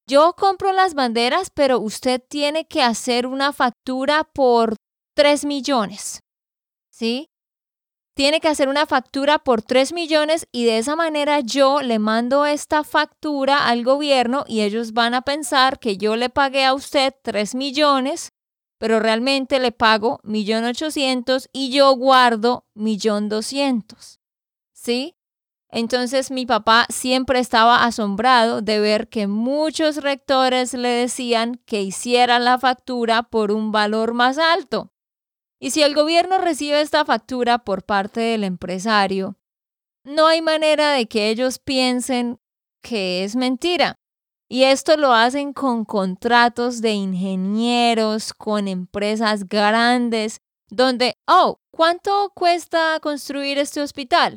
Yo 0.08 0.34
compro 0.36 0.72
las 0.72 0.94
banderas, 0.94 1.50
pero 1.50 1.80
usted 1.80 2.22
tiene 2.28 2.68
que 2.68 2.82
hacer 2.82 3.26
una 3.26 3.52
factura 3.52 4.22
por 4.22 4.76
tres 5.14 5.44
millones. 5.44 6.20
¿Sí? 6.90 7.30
tiene 8.14 8.40
que 8.40 8.48
hacer 8.48 8.68
una 8.68 8.86
factura 8.86 9.38
por 9.40 9.60
3 9.62 9.92
millones 9.92 10.46
y 10.52 10.64
de 10.64 10.78
esa 10.78 10.96
manera 10.96 11.40
yo 11.40 11.82
le 11.82 11.98
mando 11.98 12.46
esta 12.46 12.84
factura 12.84 13.66
al 13.66 13.82
gobierno 13.82 14.44
y 14.46 14.62
ellos 14.62 14.92
van 14.92 15.14
a 15.14 15.22
pensar 15.22 15.80
que 15.80 15.96
yo 15.96 16.16
le 16.16 16.30
pagué 16.30 16.64
a 16.64 16.74
usted 16.74 17.12
3 17.22 17.56
millones, 17.56 18.32
pero 18.78 19.00
realmente 19.00 19.58
le 19.58 19.72
pago 19.72 20.20
1.800.000 20.22 21.48
y 21.52 21.70
yo 21.70 21.92
guardo 21.96 22.66
1.200.000. 22.76 24.18
¿Sí? 24.72 25.16
Entonces 25.68 26.30
mi 26.30 26.46
papá 26.46 26.86
siempre 26.88 27.40
estaba 27.40 27.84
asombrado 27.84 28.62
de 28.62 28.78
ver 28.78 29.08
que 29.08 29.26
muchos 29.26 29.96
rectores 29.96 30.72
le 30.72 30.88
decían 30.88 31.60
que 31.66 31.82
hiciera 31.82 32.38
la 32.38 32.60
factura 32.60 33.24
por 33.24 33.50
un 33.50 33.72
valor 33.72 34.14
más 34.14 34.38
alto. 34.38 34.93
Y 35.64 35.70
si 35.70 35.82
el 35.82 35.94
gobierno 35.94 36.36
recibe 36.36 36.82
esta 36.82 37.06
factura 37.06 37.56
por 37.56 37.84
parte 37.84 38.20
del 38.20 38.44
empresario, 38.44 39.38
no 40.04 40.26
hay 40.26 40.42
manera 40.42 40.92
de 40.92 41.06
que 41.06 41.30
ellos 41.30 41.58
piensen 41.58 42.38
que 42.82 43.24
es 43.24 43.34
mentira. 43.34 43.94
Y 44.46 44.64
esto 44.64 44.98
lo 44.98 45.14
hacen 45.14 45.54
con 45.54 45.86
contratos 45.86 46.82
de 46.82 46.90
ingenieros, 46.90 48.34
con 48.34 48.68
empresas 48.68 49.48
grandes, 49.48 50.36
donde, 50.68 51.14
oh, 51.26 51.56
¿cuánto 51.70 52.30
cuesta 52.34 53.00
construir 53.00 53.56
este 53.56 53.80
hospital? 53.80 54.36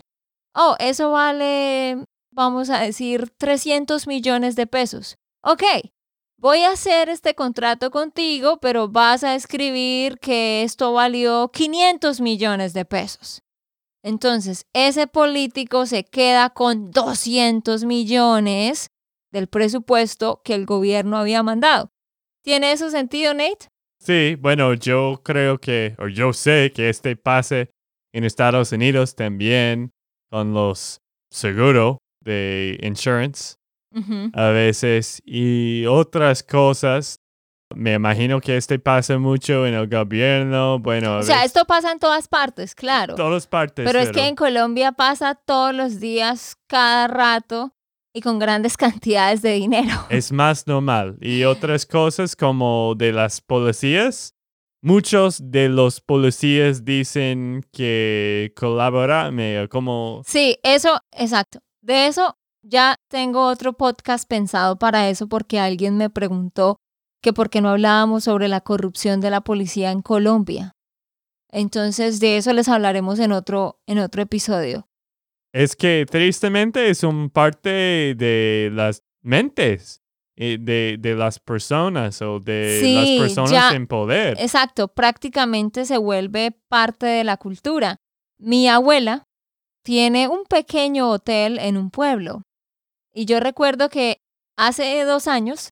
Oh, 0.55 0.77
eso 0.79 1.11
vale, 1.11 2.05
vamos 2.31 2.69
a 2.69 2.79
decir, 2.79 3.33
300 3.37 4.07
millones 4.07 4.55
de 4.55 4.65
pesos. 4.65 5.17
Ok, 5.43 5.63
voy 6.37 6.59
a 6.61 6.71
hacer 6.71 7.09
este 7.09 7.35
contrato 7.35 7.91
contigo, 7.91 8.57
pero 8.61 8.87
vas 8.87 9.23
a 9.23 9.35
escribir 9.35 10.19
que 10.19 10.63
esto 10.63 10.93
valió 10.93 11.49
500 11.51 12.21
millones 12.21 12.73
de 12.73 12.85
pesos. 12.85 13.41
Entonces, 14.03 14.65
ese 14.73 15.07
político 15.07 15.85
se 15.85 16.05
queda 16.05 16.51
con 16.51 16.91
200 16.91 17.83
millones 17.83 18.89
del 19.31 19.47
presupuesto 19.47 20.41
que 20.43 20.53
el 20.53 20.65
gobierno 20.65 21.17
había 21.17 21.43
mandado. 21.43 21.91
¿Tiene 22.43 22.71
eso 22.71 22.89
sentido, 22.89 23.33
Nate? 23.33 23.67
Sí, 23.99 24.35
bueno, 24.39 24.73
yo 24.75 25.21
creo 25.23 25.59
que, 25.59 25.95
o 25.99 26.07
yo 26.07 26.31
sé 26.31 26.71
que 26.73 26.89
este 26.89 27.15
pase 27.15 27.71
en 28.13 28.23
Estados 28.23 28.71
Unidos 28.71 29.15
también 29.15 29.91
con 30.29 30.53
los 30.53 31.01
seguros 31.29 31.97
de 32.23 32.79
insurance 32.83 33.55
a 34.33 34.49
veces 34.49 35.21
y 35.25 35.85
otras 35.85 36.43
cosas. 36.43 37.21
Me 37.75 37.95
imagino 37.95 38.39
que 38.39 38.55
este 38.55 38.79
pasa 38.79 39.17
mucho 39.17 39.67
en 39.67 39.73
el 39.73 39.87
gobierno. 39.87 40.79
Bueno, 40.79 41.17
o 41.17 41.23
sea, 41.23 41.43
esto 41.43 41.65
pasa 41.65 41.91
en 41.91 41.99
todas 41.99 42.27
partes, 42.27 42.73
claro. 42.73 43.15
Todas 43.15 43.45
partes. 43.45 43.85
Pero, 43.85 43.99
es 43.99 44.11
que 44.11 44.25
en 44.25 44.35
Colombia 44.35 44.93
pasa 44.93 45.35
todos 45.35 45.75
los 45.75 45.99
días, 45.99 46.55
cada 46.67 47.07
rato 47.07 47.73
y 48.13 48.21
con 48.21 48.39
grandes 48.39 48.77
cantidades 48.77 49.41
de 49.41 49.53
dinero. 49.53 49.93
Es 50.09 50.31
más 50.31 50.65
normal. 50.65 51.17
Y 51.21 51.43
otras 51.43 51.85
cosas 51.85 52.35
como 52.35 52.95
de 52.95 53.11
las 53.11 53.41
policías. 53.41 54.33
Muchos 54.81 55.51
de 55.51 55.69
los 55.69 55.99
policías 55.99 56.85
dicen 56.85 57.65
que 57.73 58.53
colaboran, 58.55 59.37
como... 59.69 60.21
Sí, 60.25 60.57
eso, 60.63 61.01
exacto. 61.11 61.59
De 61.81 62.07
eso 62.07 62.37
ya 62.67 62.95
tengo 63.09 63.45
otro 63.47 63.73
podcast 63.73 64.27
pensado 64.27 64.77
para 64.77 65.09
eso 65.09 65.27
porque 65.27 65.59
alguien 65.59 65.97
me 65.97 66.09
preguntó 66.09 66.77
que 67.21 67.33
por 67.33 67.49
qué 67.49 67.61
no 67.61 67.69
hablábamos 67.69 68.25
sobre 68.25 68.47
la 68.47 68.61
corrupción 68.61 69.21
de 69.21 69.29
la 69.29 69.41
policía 69.41 69.91
en 69.91 70.01
Colombia. 70.01 70.71
Entonces 71.51 72.19
de 72.19 72.37
eso 72.37 72.53
les 72.53 72.67
hablaremos 72.69 73.19
en 73.19 73.31
otro, 73.31 73.79
en 73.87 73.99
otro 73.99 74.21
episodio. 74.21 74.87
Es 75.53 75.75
que 75.75 76.05
tristemente 76.09 76.89
es 76.89 77.03
un 77.03 77.29
parte 77.29 77.69
de 78.15 78.69
las 78.73 79.01
mentes 79.21 80.01
eh, 80.35 80.57
de, 80.59 80.97
de, 80.99 81.15
las 81.15 81.39
personas 81.39 82.21
o 82.21 82.39
de 82.39 82.79
Sí, 82.83 82.93
las 83.17 83.27
personas 83.27 83.51
ya- 83.51 83.75
en 83.75 83.87
poder. 83.87 84.37
Exacto, 84.39 84.89
prácticamente 84.89 85.85
se 85.85 85.97
vuelve 85.97 86.51
parte 86.69 87.07
de 87.07 87.23
la 87.23 87.37
cultura. 87.37 87.95
Mi 88.37 88.67
abuela 88.67 89.23
tiene 89.83 90.27
un 90.27 90.43
pequeño 90.43 91.09
hotel 91.09 91.57
en 91.59 91.77
un 91.77 91.89
pueblo. 91.89 92.43
Y 93.17 93.25
yo 93.25 93.39
recuerdo 93.39 93.89
que 93.89 94.21
hace 94.59 95.03
dos 95.03 95.27
años 95.27 95.71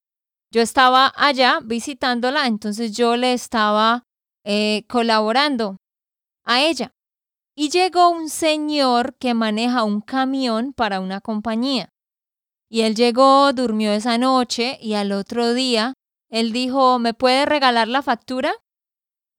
yo 0.51 0.63
estaba 0.63 1.13
allá 1.15 1.59
visitándola, 1.63 2.47
entonces 2.47 2.97
yo 2.97 3.17
le 3.17 3.33
estaba 3.33 4.01
eh, 4.43 4.83
colaborando 4.89 5.77
a 6.43 6.63
ella. 6.63 6.95
Y 7.55 7.69
llegó 7.69 8.09
un 8.09 8.29
señor 8.29 9.15
que 9.19 9.35
maneja 9.35 9.83
un 9.83 10.01
camión 10.01 10.73
para 10.73 10.99
una 10.99 11.21
compañía. 11.21 11.89
Y 12.67 12.81
él 12.81 12.95
llegó, 12.95 13.53
durmió 13.53 13.91
esa 13.91 14.17
noche 14.17 14.79
y 14.81 14.95
al 14.95 15.11
otro 15.11 15.53
día 15.53 15.93
él 16.31 16.51
dijo, 16.51 16.97
¿me 16.97 17.13
puede 17.13 17.45
regalar 17.45 17.87
la 17.87 18.01
factura? 18.01 18.55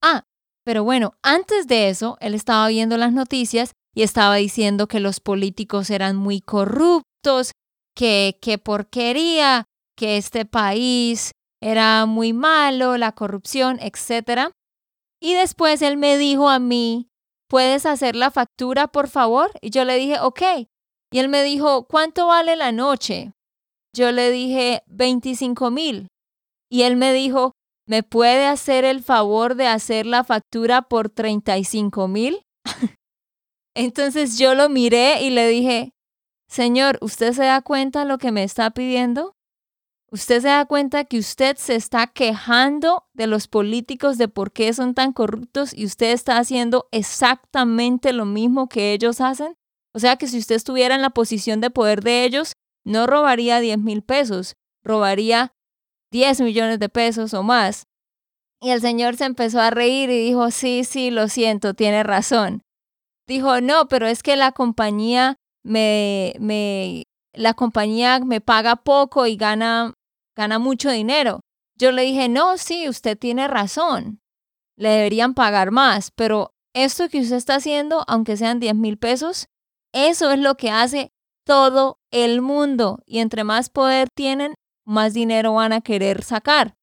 Ah, 0.01 0.23
pero 0.65 0.85
bueno, 0.85 1.15
antes 1.25 1.67
de 1.67 1.89
eso, 1.89 2.19
él 2.21 2.35
estaba 2.35 2.69
viendo 2.69 2.99
las 2.99 3.13
noticias 3.13 3.73
y 3.97 4.03
estaba 4.03 4.37
diciendo 4.37 4.87
que 4.87 5.01
los 5.01 5.19
políticos 5.19 5.91
eran 5.91 6.15
muy 6.15 6.41
corruptos, 6.41 7.51
que 7.97 8.39
qué 8.41 8.59
porquería, 8.59 9.65
que 9.97 10.19
este 10.19 10.45
país 10.45 11.33
era 11.61 12.07
muy 12.07 12.33
malo, 12.33 12.97
la 12.97 13.13
corrupción, 13.13 13.79
etc. 13.81 14.53
Y 15.21 15.35
después 15.35 15.83
él 15.83 15.97
me 15.97 16.19
dijo 16.19 16.49
a 16.49 16.59
mí, 16.59 17.09
¿puedes 17.49 17.87
hacer 17.87 18.15
la 18.15 18.31
factura, 18.31 18.87
por 18.87 19.09
favor? 19.09 19.51
Y 19.61 19.71
yo 19.71 19.85
le 19.85 19.97
dije, 19.97 20.21
ok. 20.21 20.43
Y 21.13 21.19
él 21.19 21.29
me 21.29 21.43
dijo, 21.43 21.87
¿cuánto 21.87 22.27
vale 22.27 22.57
la 22.57 22.73
noche? 22.73 23.33
Yo 23.95 24.13
le 24.13 24.31
dije, 24.31 24.83
25 24.87 25.71
mil. 25.71 26.09
Y 26.71 26.83
él 26.83 26.97
me 26.97 27.13
dijo, 27.13 27.53
¿me 27.89 28.03
puede 28.03 28.47
hacer 28.47 28.85
el 28.85 29.03
favor 29.03 29.55
de 29.55 29.69
hacer 29.69 30.05
la 30.05 30.25
factura 30.25 30.83
por 30.83 31.09
35 31.09 32.09
mil? 32.09 32.43
Entonces 33.75 34.39
yo 34.39 34.55
lo 34.55 34.69
miré 34.69 35.23
y 35.23 35.31
le 35.31 35.49
dije, 35.49 35.93
Señor, 36.57 36.97
¿usted 37.03 37.35
se 37.35 37.43
da 37.43 37.61
cuenta 37.61 38.07
lo 38.07 38.17
que 38.17 38.33
me 38.33 38.43
está 38.43 38.71
pidiendo? 38.71 39.37
¿Usted 40.11 40.41
se 40.41 40.49
da 40.49 40.65
cuenta 40.65 41.05
que 41.05 41.19
usted 41.19 41.59
se 41.59 41.75
está 41.75 42.07
quejando 42.07 43.05
de 43.13 43.27
los 43.27 43.47
políticos 43.47 44.17
de 44.17 44.29
por 44.29 44.53
qué 44.53 44.73
son 44.73 44.95
tan 44.95 45.13
corruptos 45.13 45.75
y 45.75 45.85
usted 45.85 46.13
está 46.13 46.39
haciendo 46.39 46.89
exactamente 46.93 48.15
lo 48.15 48.25
mismo 48.25 48.71
que 48.71 48.95
ellos 48.95 49.21
hacen? 49.21 49.59
O 49.93 49.99
sea 49.99 50.17
que 50.17 50.29
si 50.29 50.39
usted 50.39 50.55
estuviera 50.55 50.95
en 50.95 51.03
la 51.03 51.11
posición 51.11 51.61
de 51.61 51.69
poder 51.69 52.03
de 52.03 52.25
ellos, 52.25 52.55
no 52.87 53.07
robaría 53.07 53.61
10 53.61 53.77
mil 53.77 54.01
pesos, 54.03 54.55
robaría 54.83 55.53
10 56.11 56.41
millones 56.41 56.79
de 56.79 56.89
pesos 56.89 57.35
o 57.35 57.43
más. 57.43 57.85
Y 58.63 58.71
el 58.71 58.81
señor 58.81 59.17
se 59.17 59.27
empezó 59.27 59.61
a 59.61 59.69
reír 59.69 60.09
y 60.09 60.25
dijo, 60.25 60.51
sí, 60.51 60.85
sí, 60.85 61.11
lo 61.11 61.29
siento, 61.29 61.75
tiene 61.75 62.03
razón. 62.03 62.63
Dijo, 63.29 63.61
no, 63.61 63.89
pero 63.89 64.07
es 64.07 64.23
que 64.23 64.37
la 64.37 64.53
compañía 64.53 65.37
me, 65.67 66.35
me, 66.39 67.03
la 67.33 67.55
compañía 67.55 68.21
me 68.21 68.41
paga 68.41 68.77
poco 68.77 69.27
y 69.27 69.37
gana, 69.37 69.95
gana 70.37 70.59
mucho 70.59 70.91
dinero. 70.91 71.41
Yo 71.79 71.93
le 71.93 72.03
dije, 72.03 72.29
no, 72.29 72.57
sí, 72.57 72.89
usted 72.89 73.19
tiene 73.19 73.49
razón. 73.49 74.21
Le 74.77 74.91
deberían 74.91 75.35
pagar 75.35 75.71
más, 75.73 76.11
pero 76.13 76.53
esto 76.75 77.09
que 77.09 77.21
usted 77.21 77.37
está 77.37 77.57
haciendo, 77.57 78.05
aunque 78.07 78.37
sean 78.37 78.61
10 78.61 78.75
mil 78.77 78.99
pesos, 78.99 79.47
eso 79.93 80.31
es 80.31 80.39
lo 80.39 80.57
que 80.57 80.71
hace 80.71 81.11
todo 81.45 81.99
el 82.11 82.43
mundo. 82.43 83.01
Y 83.07 83.19
entre 83.19 83.45
más 83.45 83.69
poder 83.69 84.09
tienen, 84.15 84.55
más 84.87 85.15
dinero 85.15 85.55
van 85.55 85.73
a 85.73 85.81
querer 85.81 86.23
sacar. 86.23 86.75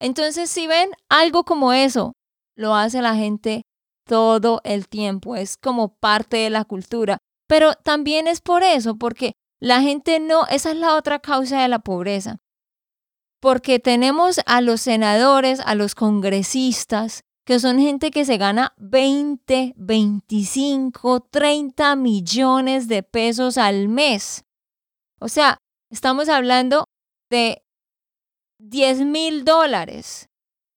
Entonces, 0.00 0.50
si 0.50 0.66
ven 0.66 0.90
algo 1.08 1.44
como 1.44 1.72
eso, 1.72 2.12
lo 2.56 2.74
hace 2.74 3.02
la 3.02 3.14
gente 3.14 3.62
todo 4.06 4.60
el 4.64 4.88
tiempo, 4.88 5.36
es 5.36 5.56
como 5.56 5.94
parte 5.94 6.38
de 6.38 6.50
la 6.50 6.64
cultura. 6.64 7.18
Pero 7.50 7.74
también 7.74 8.28
es 8.28 8.40
por 8.40 8.62
eso, 8.62 8.94
porque 8.94 9.32
la 9.58 9.82
gente 9.82 10.20
no, 10.20 10.46
esa 10.46 10.70
es 10.70 10.76
la 10.76 10.94
otra 10.94 11.18
causa 11.18 11.60
de 11.60 11.66
la 11.66 11.80
pobreza. 11.80 12.38
Porque 13.40 13.80
tenemos 13.80 14.38
a 14.46 14.60
los 14.60 14.82
senadores, 14.82 15.58
a 15.58 15.74
los 15.74 15.96
congresistas, 15.96 17.22
que 17.44 17.58
son 17.58 17.80
gente 17.80 18.12
que 18.12 18.24
se 18.24 18.36
gana 18.36 18.72
20, 18.76 19.72
25, 19.76 21.26
30 21.28 21.96
millones 21.96 22.86
de 22.86 23.02
pesos 23.02 23.58
al 23.58 23.88
mes. 23.88 24.44
O 25.18 25.26
sea, 25.26 25.58
estamos 25.90 26.28
hablando 26.28 26.84
de 27.30 27.64
10 28.60 29.06
mil 29.06 29.44
dólares, 29.44 30.28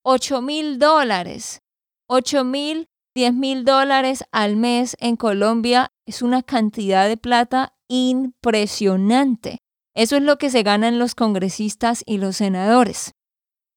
8 0.03 0.41
mil 0.41 0.79
dólares, 0.79 1.62
8 2.09 2.43
mil, 2.43 2.88
10 3.13 3.36
mil 3.36 3.63
dólares 3.63 4.23
al 4.31 4.55
mes 4.55 4.97
en 4.99 5.17
Colombia 5.17 5.92
es 6.05 6.21
una 6.21 6.43
cantidad 6.43 7.07
de 7.07 7.17
plata 7.17 7.75
impresionante. 7.87 9.59
Eso 9.95 10.15
es 10.17 10.23
lo 10.23 10.37
que 10.37 10.49
se 10.49 10.63
ganan 10.63 10.99
los 10.99 11.15
congresistas 11.15 12.03
y 12.05 12.17
los 12.17 12.37
senadores. 12.37 13.11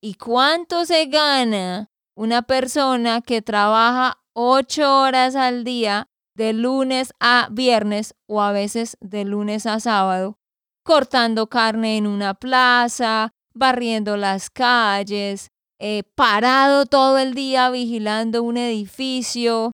¿Y 0.00 0.14
cuánto 0.14 0.84
se 0.84 1.06
gana 1.06 1.90
una 2.14 2.42
persona 2.42 3.20
que 3.20 3.42
trabaja 3.42 4.18
ocho 4.32 5.00
horas 5.02 5.36
al 5.36 5.64
día 5.64 6.08
de 6.34 6.52
lunes 6.52 7.12
a 7.20 7.48
viernes 7.50 8.14
o 8.26 8.42
a 8.42 8.52
veces 8.52 8.96
de 9.00 9.24
lunes 9.24 9.66
a 9.66 9.80
sábado, 9.80 10.38
cortando 10.82 11.48
carne 11.48 11.96
en 11.96 12.06
una 12.06 12.34
plaza, 12.34 13.32
barriendo 13.54 14.16
las 14.16 14.50
calles, 14.50 15.48
eh, 15.78 16.02
parado 16.14 16.86
todo 16.86 17.18
el 17.18 17.34
día 17.34 17.70
vigilando 17.70 18.42
un 18.42 18.58
edificio, 18.58 19.72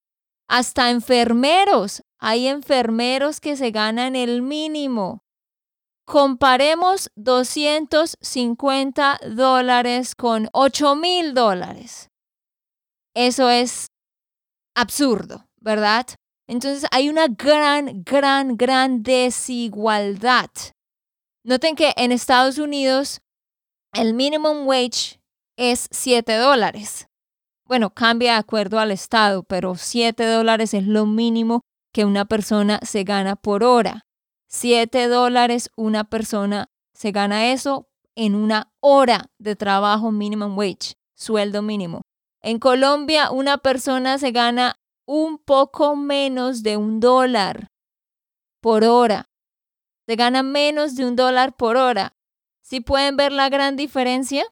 hasta 0.49 0.91
enfermeros. 0.91 2.03
Hay 2.25 2.47
enfermeros 2.47 3.41
que 3.41 3.57
se 3.57 3.73
ganan 3.73 4.15
el 4.15 4.43
mínimo. 4.43 5.25
Comparemos 6.07 7.11
250 7.17 9.19
dólares 9.29 10.15
con 10.15 10.49
8 10.53 10.95
mil 10.95 11.35
dólares. 11.35 12.11
Eso 13.13 13.51
es 13.51 13.89
absurdo, 14.77 15.47
¿verdad? 15.61 16.07
Entonces 16.47 16.89
hay 16.93 17.09
una 17.09 17.27
gran, 17.27 18.05
gran, 18.05 18.57
gran 18.57 19.03
desigualdad. 19.03 20.51
Noten 21.45 21.75
que 21.75 21.93
en 21.97 22.13
Estados 22.13 22.59
Unidos 22.59 23.21
el 23.93 24.15
minimum 24.15 24.69
wage 24.69 25.21
es 25.59 25.89
7 25.91 26.37
dólares. 26.37 27.09
Bueno, 27.67 27.91
cambia 27.91 28.35
de 28.35 28.39
acuerdo 28.39 28.79
al 28.79 28.93
estado, 28.93 29.43
pero 29.43 29.75
7 29.75 30.25
dólares 30.25 30.73
es 30.73 30.87
lo 30.87 31.05
mínimo 31.05 31.62
que 31.93 32.05
una 32.05 32.25
persona 32.25 32.81
se 32.83 33.05
gana 33.05 33.37
por 33.37 33.65
hora. 33.65 34.07
7 34.49 35.09
dólares 35.09 35.71
una 35.77 36.05
persona 36.05 36.71
se 36.93 37.11
gana 37.11 37.53
eso 37.53 37.89
en 38.15 38.35
una 38.35 38.73
hora 38.81 39.31
de 39.39 39.57
trabajo 39.57 40.11
minimum 40.11 40.57
wage, 40.57 40.95
sueldo 41.15 41.63
mínimo. 41.63 42.03
En 42.41 42.59
Colombia 42.59 43.31
una 43.31 43.59
persona 43.59 44.19
se 44.19 44.31
gana 44.31 44.77
un 45.07 45.39
poco 45.39 45.97
menos 45.97 46.63
de 46.63 46.77
un 46.77 47.01
dólar 47.01 47.69
por 48.61 48.85
hora. 48.85 49.31
Se 50.07 50.17
gana 50.17 50.43
menos 50.43 50.97
de 50.97 51.07
un 51.07 51.17
dólar 51.17 51.57
por 51.57 51.77
hora. 51.77 52.15
¿Sí 52.63 52.81
pueden 52.81 53.17
ver 53.17 53.33
la 53.33 53.49
gran 53.49 53.77
diferencia? 53.77 54.45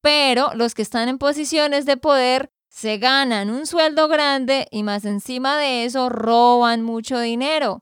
Pero 0.00 0.52
los 0.54 0.74
que 0.74 0.82
están 0.82 1.08
en 1.08 1.18
posiciones 1.18 1.84
de 1.84 1.96
poder 1.96 2.50
se 2.76 2.98
ganan 2.98 3.48
un 3.48 3.66
sueldo 3.66 4.06
grande 4.06 4.68
y 4.70 4.82
más 4.82 5.06
encima 5.06 5.56
de 5.56 5.86
eso 5.86 6.10
roban 6.10 6.82
mucho 6.82 7.18
dinero. 7.18 7.80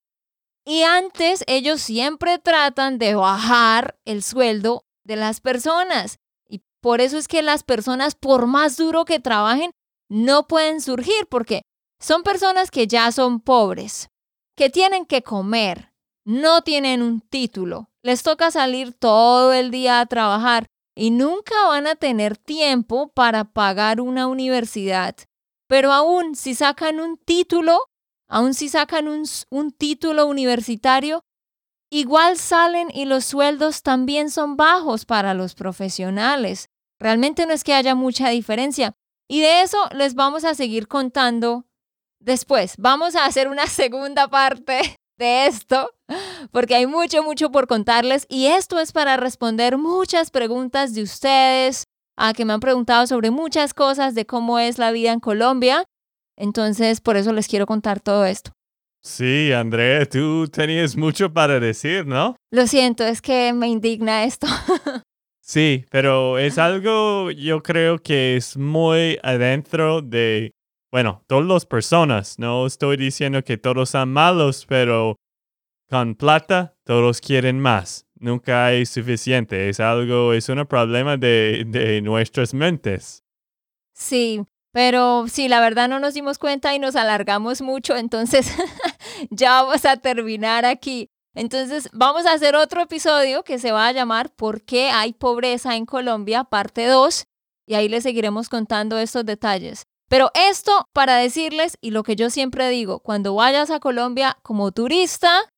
Y 0.64 0.82
antes 0.82 1.42
ellos 1.48 1.80
siempre 1.80 2.38
tratan 2.38 2.98
de 2.98 3.16
bajar 3.16 3.98
el 4.04 4.22
sueldo 4.22 4.84
de 5.02 5.16
las 5.16 5.40
personas. 5.40 6.20
Y 6.48 6.62
por 6.80 7.00
eso 7.00 7.18
es 7.18 7.26
que 7.26 7.42
las 7.42 7.64
personas, 7.64 8.14
por 8.14 8.46
más 8.46 8.76
duro 8.76 9.04
que 9.04 9.18
trabajen, 9.18 9.72
no 10.08 10.46
pueden 10.46 10.80
surgir 10.80 11.26
porque 11.28 11.62
son 11.98 12.22
personas 12.22 12.70
que 12.70 12.86
ya 12.86 13.10
son 13.10 13.40
pobres, 13.40 14.10
que 14.56 14.70
tienen 14.70 15.06
que 15.06 15.22
comer, 15.22 15.92
no 16.24 16.62
tienen 16.62 17.02
un 17.02 17.20
título, 17.20 17.90
les 18.04 18.22
toca 18.22 18.52
salir 18.52 18.94
todo 18.94 19.52
el 19.52 19.72
día 19.72 19.98
a 19.98 20.06
trabajar 20.06 20.66
y 20.94 21.10
nunca 21.10 21.54
van 21.66 21.86
a 21.86 21.96
tener 21.96 22.36
tiempo 22.36 23.08
para 23.08 23.44
pagar 23.44 24.00
una 24.00 24.26
universidad. 24.26 25.16
Pero 25.66 25.92
aún 25.92 26.34
si 26.36 26.54
sacan 26.54 27.00
un 27.00 27.16
título, 27.16 27.90
aún 28.28 28.54
si 28.54 28.68
sacan 28.68 29.08
un, 29.08 29.24
un, 29.50 29.72
título 29.72 30.26
universitario, 30.26 31.24
igual 31.90 32.36
salen 32.36 32.90
y 32.92 33.06
los 33.06 33.24
sueldos 33.24 33.82
también 33.82 34.30
son 34.30 34.56
bajos 34.56 35.04
para 35.04 35.34
los 35.34 35.54
profesionales. 35.54 36.68
Realmente 37.00 37.46
no 37.46 37.52
es 37.52 37.64
que 37.64 37.74
haya 37.74 37.94
mucha 37.94 38.28
diferencia. 38.28 38.94
Y 39.28 39.40
de 39.40 39.62
eso 39.62 39.78
les 39.94 40.14
vamos 40.14 40.44
a 40.44 40.54
seguir 40.54 40.86
contando 40.86 41.66
después. 42.20 42.74
Vamos 42.78 43.16
a 43.16 43.24
hacer 43.24 43.48
una 43.48 43.66
segunda 43.68 44.28
parte 44.28 44.96
de 45.18 45.46
esto, 45.46 45.90
porque 46.50 46.74
hay 46.74 46.86
mucho, 46.86 47.22
mucho 47.22 47.50
por 47.50 47.66
contarles 47.66 48.26
y 48.28 48.46
esto 48.46 48.78
es 48.78 48.92
para 48.92 49.16
responder 49.16 49.78
muchas 49.78 50.30
preguntas 50.30 50.94
de 50.94 51.02
ustedes, 51.02 51.84
a 52.16 52.32
que 52.32 52.44
me 52.44 52.52
han 52.52 52.60
preguntado 52.60 53.06
sobre 53.06 53.30
muchas 53.30 53.74
cosas 53.74 54.14
de 54.14 54.26
cómo 54.26 54.58
es 54.58 54.78
la 54.78 54.92
vida 54.92 55.12
en 55.12 55.20
Colombia. 55.20 55.84
Entonces, 56.36 57.00
por 57.00 57.16
eso 57.16 57.32
les 57.32 57.48
quiero 57.48 57.66
contar 57.66 58.00
todo 58.00 58.24
esto. 58.24 58.52
Sí, 59.02 59.52
Andrea, 59.52 60.06
tú 60.06 60.48
tenías 60.48 60.96
mucho 60.96 61.32
para 61.32 61.60
decir, 61.60 62.06
¿no? 62.06 62.36
Lo 62.50 62.66
siento, 62.66 63.04
es 63.04 63.20
que 63.20 63.52
me 63.52 63.68
indigna 63.68 64.24
esto. 64.24 64.46
sí, 65.42 65.84
pero 65.90 66.38
es 66.38 66.56
algo 66.58 67.30
yo 67.30 67.62
creo 67.62 67.98
que 67.98 68.36
es 68.36 68.56
muy 68.56 69.18
adentro 69.22 70.00
de, 70.00 70.52
bueno, 70.94 71.24
todas 71.26 71.44
las 71.44 71.66
personas. 71.66 72.38
No 72.38 72.66
estoy 72.66 72.96
diciendo 72.96 73.42
que 73.42 73.56
todos 73.56 73.90
son 73.90 74.12
malos, 74.12 74.64
pero 74.64 75.16
con 75.90 76.14
plata 76.14 76.76
todos 76.84 77.20
quieren 77.20 77.58
más. 77.58 78.06
Nunca 78.14 78.66
hay 78.66 78.86
suficiente. 78.86 79.68
Es 79.68 79.80
algo, 79.80 80.32
es 80.32 80.48
un 80.48 80.64
problema 80.66 81.16
de, 81.16 81.64
de 81.66 82.00
nuestras 82.00 82.54
mentes. 82.54 83.24
Sí, 83.92 84.44
pero 84.72 85.26
sí, 85.26 85.48
la 85.48 85.58
verdad 85.58 85.88
no 85.88 85.98
nos 85.98 86.14
dimos 86.14 86.38
cuenta 86.38 86.72
y 86.76 86.78
nos 86.78 86.94
alargamos 86.94 87.60
mucho, 87.60 87.96
entonces 87.96 88.54
ya 89.30 89.64
vamos 89.64 89.84
a 89.84 89.96
terminar 89.96 90.64
aquí. 90.64 91.08
Entonces 91.34 91.90
vamos 91.92 92.24
a 92.24 92.34
hacer 92.34 92.54
otro 92.54 92.80
episodio 92.82 93.42
que 93.42 93.58
se 93.58 93.72
va 93.72 93.88
a 93.88 93.92
llamar 93.92 94.32
¿Por 94.36 94.62
qué 94.62 94.90
hay 94.90 95.12
pobreza 95.12 95.74
en 95.74 95.86
Colombia? 95.86 96.44
parte 96.44 96.86
2 96.86 97.24
y 97.66 97.74
ahí 97.74 97.88
les 97.88 98.04
seguiremos 98.04 98.48
contando 98.48 98.96
estos 98.96 99.26
detalles. 99.26 99.88
Pero 100.08 100.30
esto 100.34 100.86
para 100.92 101.16
decirles, 101.16 101.76
y 101.80 101.90
lo 101.90 102.02
que 102.02 102.16
yo 102.16 102.30
siempre 102.30 102.68
digo, 102.68 103.00
cuando 103.00 103.34
vayas 103.34 103.70
a 103.70 103.80
Colombia 103.80 104.38
como 104.42 104.72
turista, 104.72 105.48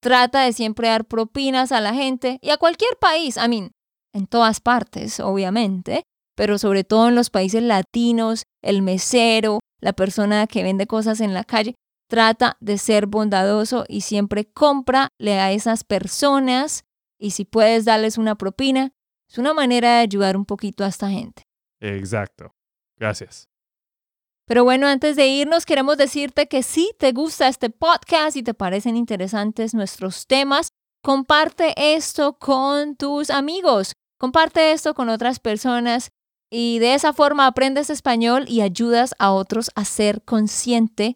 trata 0.00 0.42
de 0.42 0.52
siempre 0.52 0.88
dar 0.88 1.04
propinas 1.04 1.72
a 1.72 1.80
la 1.80 1.94
gente 1.94 2.38
y 2.40 2.50
a 2.50 2.56
cualquier 2.56 2.96
país, 2.98 3.36
a 3.36 3.48
mí, 3.48 3.70
en 4.12 4.26
todas 4.26 4.60
partes, 4.60 5.20
obviamente, 5.20 6.02
pero 6.34 6.58
sobre 6.58 6.84
todo 6.84 7.08
en 7.08 7.14
los 7.14 7.30
países 7.30 7.62
latinos, 7.62 8.44
el 8.62 8.82
mesero, 8.82 9.60
la 9.80 9.92
persona 9.92 10.46
que 10.46 10.62
vende 10.62 10.86
cosas 10.86 11.20
en 11.20 11.34
la 11.34 11.44
calle, 11.44 11.74
trata 12.08 12.56
de 12.60 12.78
ser 12.78 13.06
bondadoso 13.06 13.84
y 13.88 14.00
siempre 14.00 14.50
cómprale 14.50 15.38
a 15.38 15.52
esas 15.52 15.84
personas 15.84 16.84
y 17.18 17.32
si 17.32 17.44
puedes 17.44 17.84
darles 17.84 18.18
una 18.18 18.36
propina, 18.36 18.92
es 19.28 19.38
una 19.38 19.54
manera 19.54 19.96
de 19.96 20.00
ayudar 20.00 20.36
un 20.36 20.46
poquito 20.46 20.84
a 20.84 20.88
esta 20.88 21.08
gente. 21.10 21.42
Exacto. 21.80 22.52
Gracias. 22.96 23.49
Pero 24.50 24.64
bueno, 24.64 24.88
antes 24.88 25.14
de 25.14 25.28
irnos, 25.28 25.64
queremos 25.64 25.96
decirte 25.96 26.48
que 26.48 26.64
si 26.64 26.90
te 26.98 27.12
gusta 27.12 27.46
este 27.46 27.70
podcast 27.70 28.36
y 28.36 28.42
te 28.42 28.52
parecen 28.52 28.96
interesantes 28.96 29.74
nuestros 29.74 30.26
temas, 30.26 30.72
comparte 31.04 31.72
esto 31.94 32.36
con 32.36 32.96
tus 32.96 33.30
amigos, 33.30 33.92
comparte 34.18 34.72
esto 34.72 34.92
con 34.92 35.08
otras 35.08 35.38
personas 35.38 36.10
y 36.50 36.80
de 36.80 36.94
esa 36.94 37.12
forma 37.12 37.46
aprendes 37.46 37.90
español 37.90 38.44
y 38.48 38.62
ayudas 38.62 39.14
a 39.20 39.30
otros 39.30 39.70
a 39.76 39.84
ser 39.84 40.20
consciente 40.24 41.14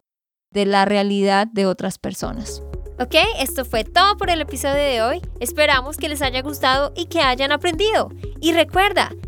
de 0.53 0.65
la 0.65 0.85
realidad 0.85 1.45
de 1.45 1.65
otras 1.65 1.97
personas. 1.97 2.61
Ok, 3.01 3.15
esto 3.39 3.65
fue 3.65 3.83
todo 3.83 4.15
por 4.15 4.29
el 4.29 4.39
episodio 4.39 4.75
de 4.75 5.01
hoy. 5.01 5.21
Esperamos 5.41 5.97
que 5.97 6.07
les 6.07 6.21
haya 6.21 6.41
gustado 6.41 6.93
y 6.95 7.07
que 7.07 7.19
hayan 7.19 7.51
aprendido. 7.51 8.09
Y 8.39 8.53
recuerda, 8.53 9.11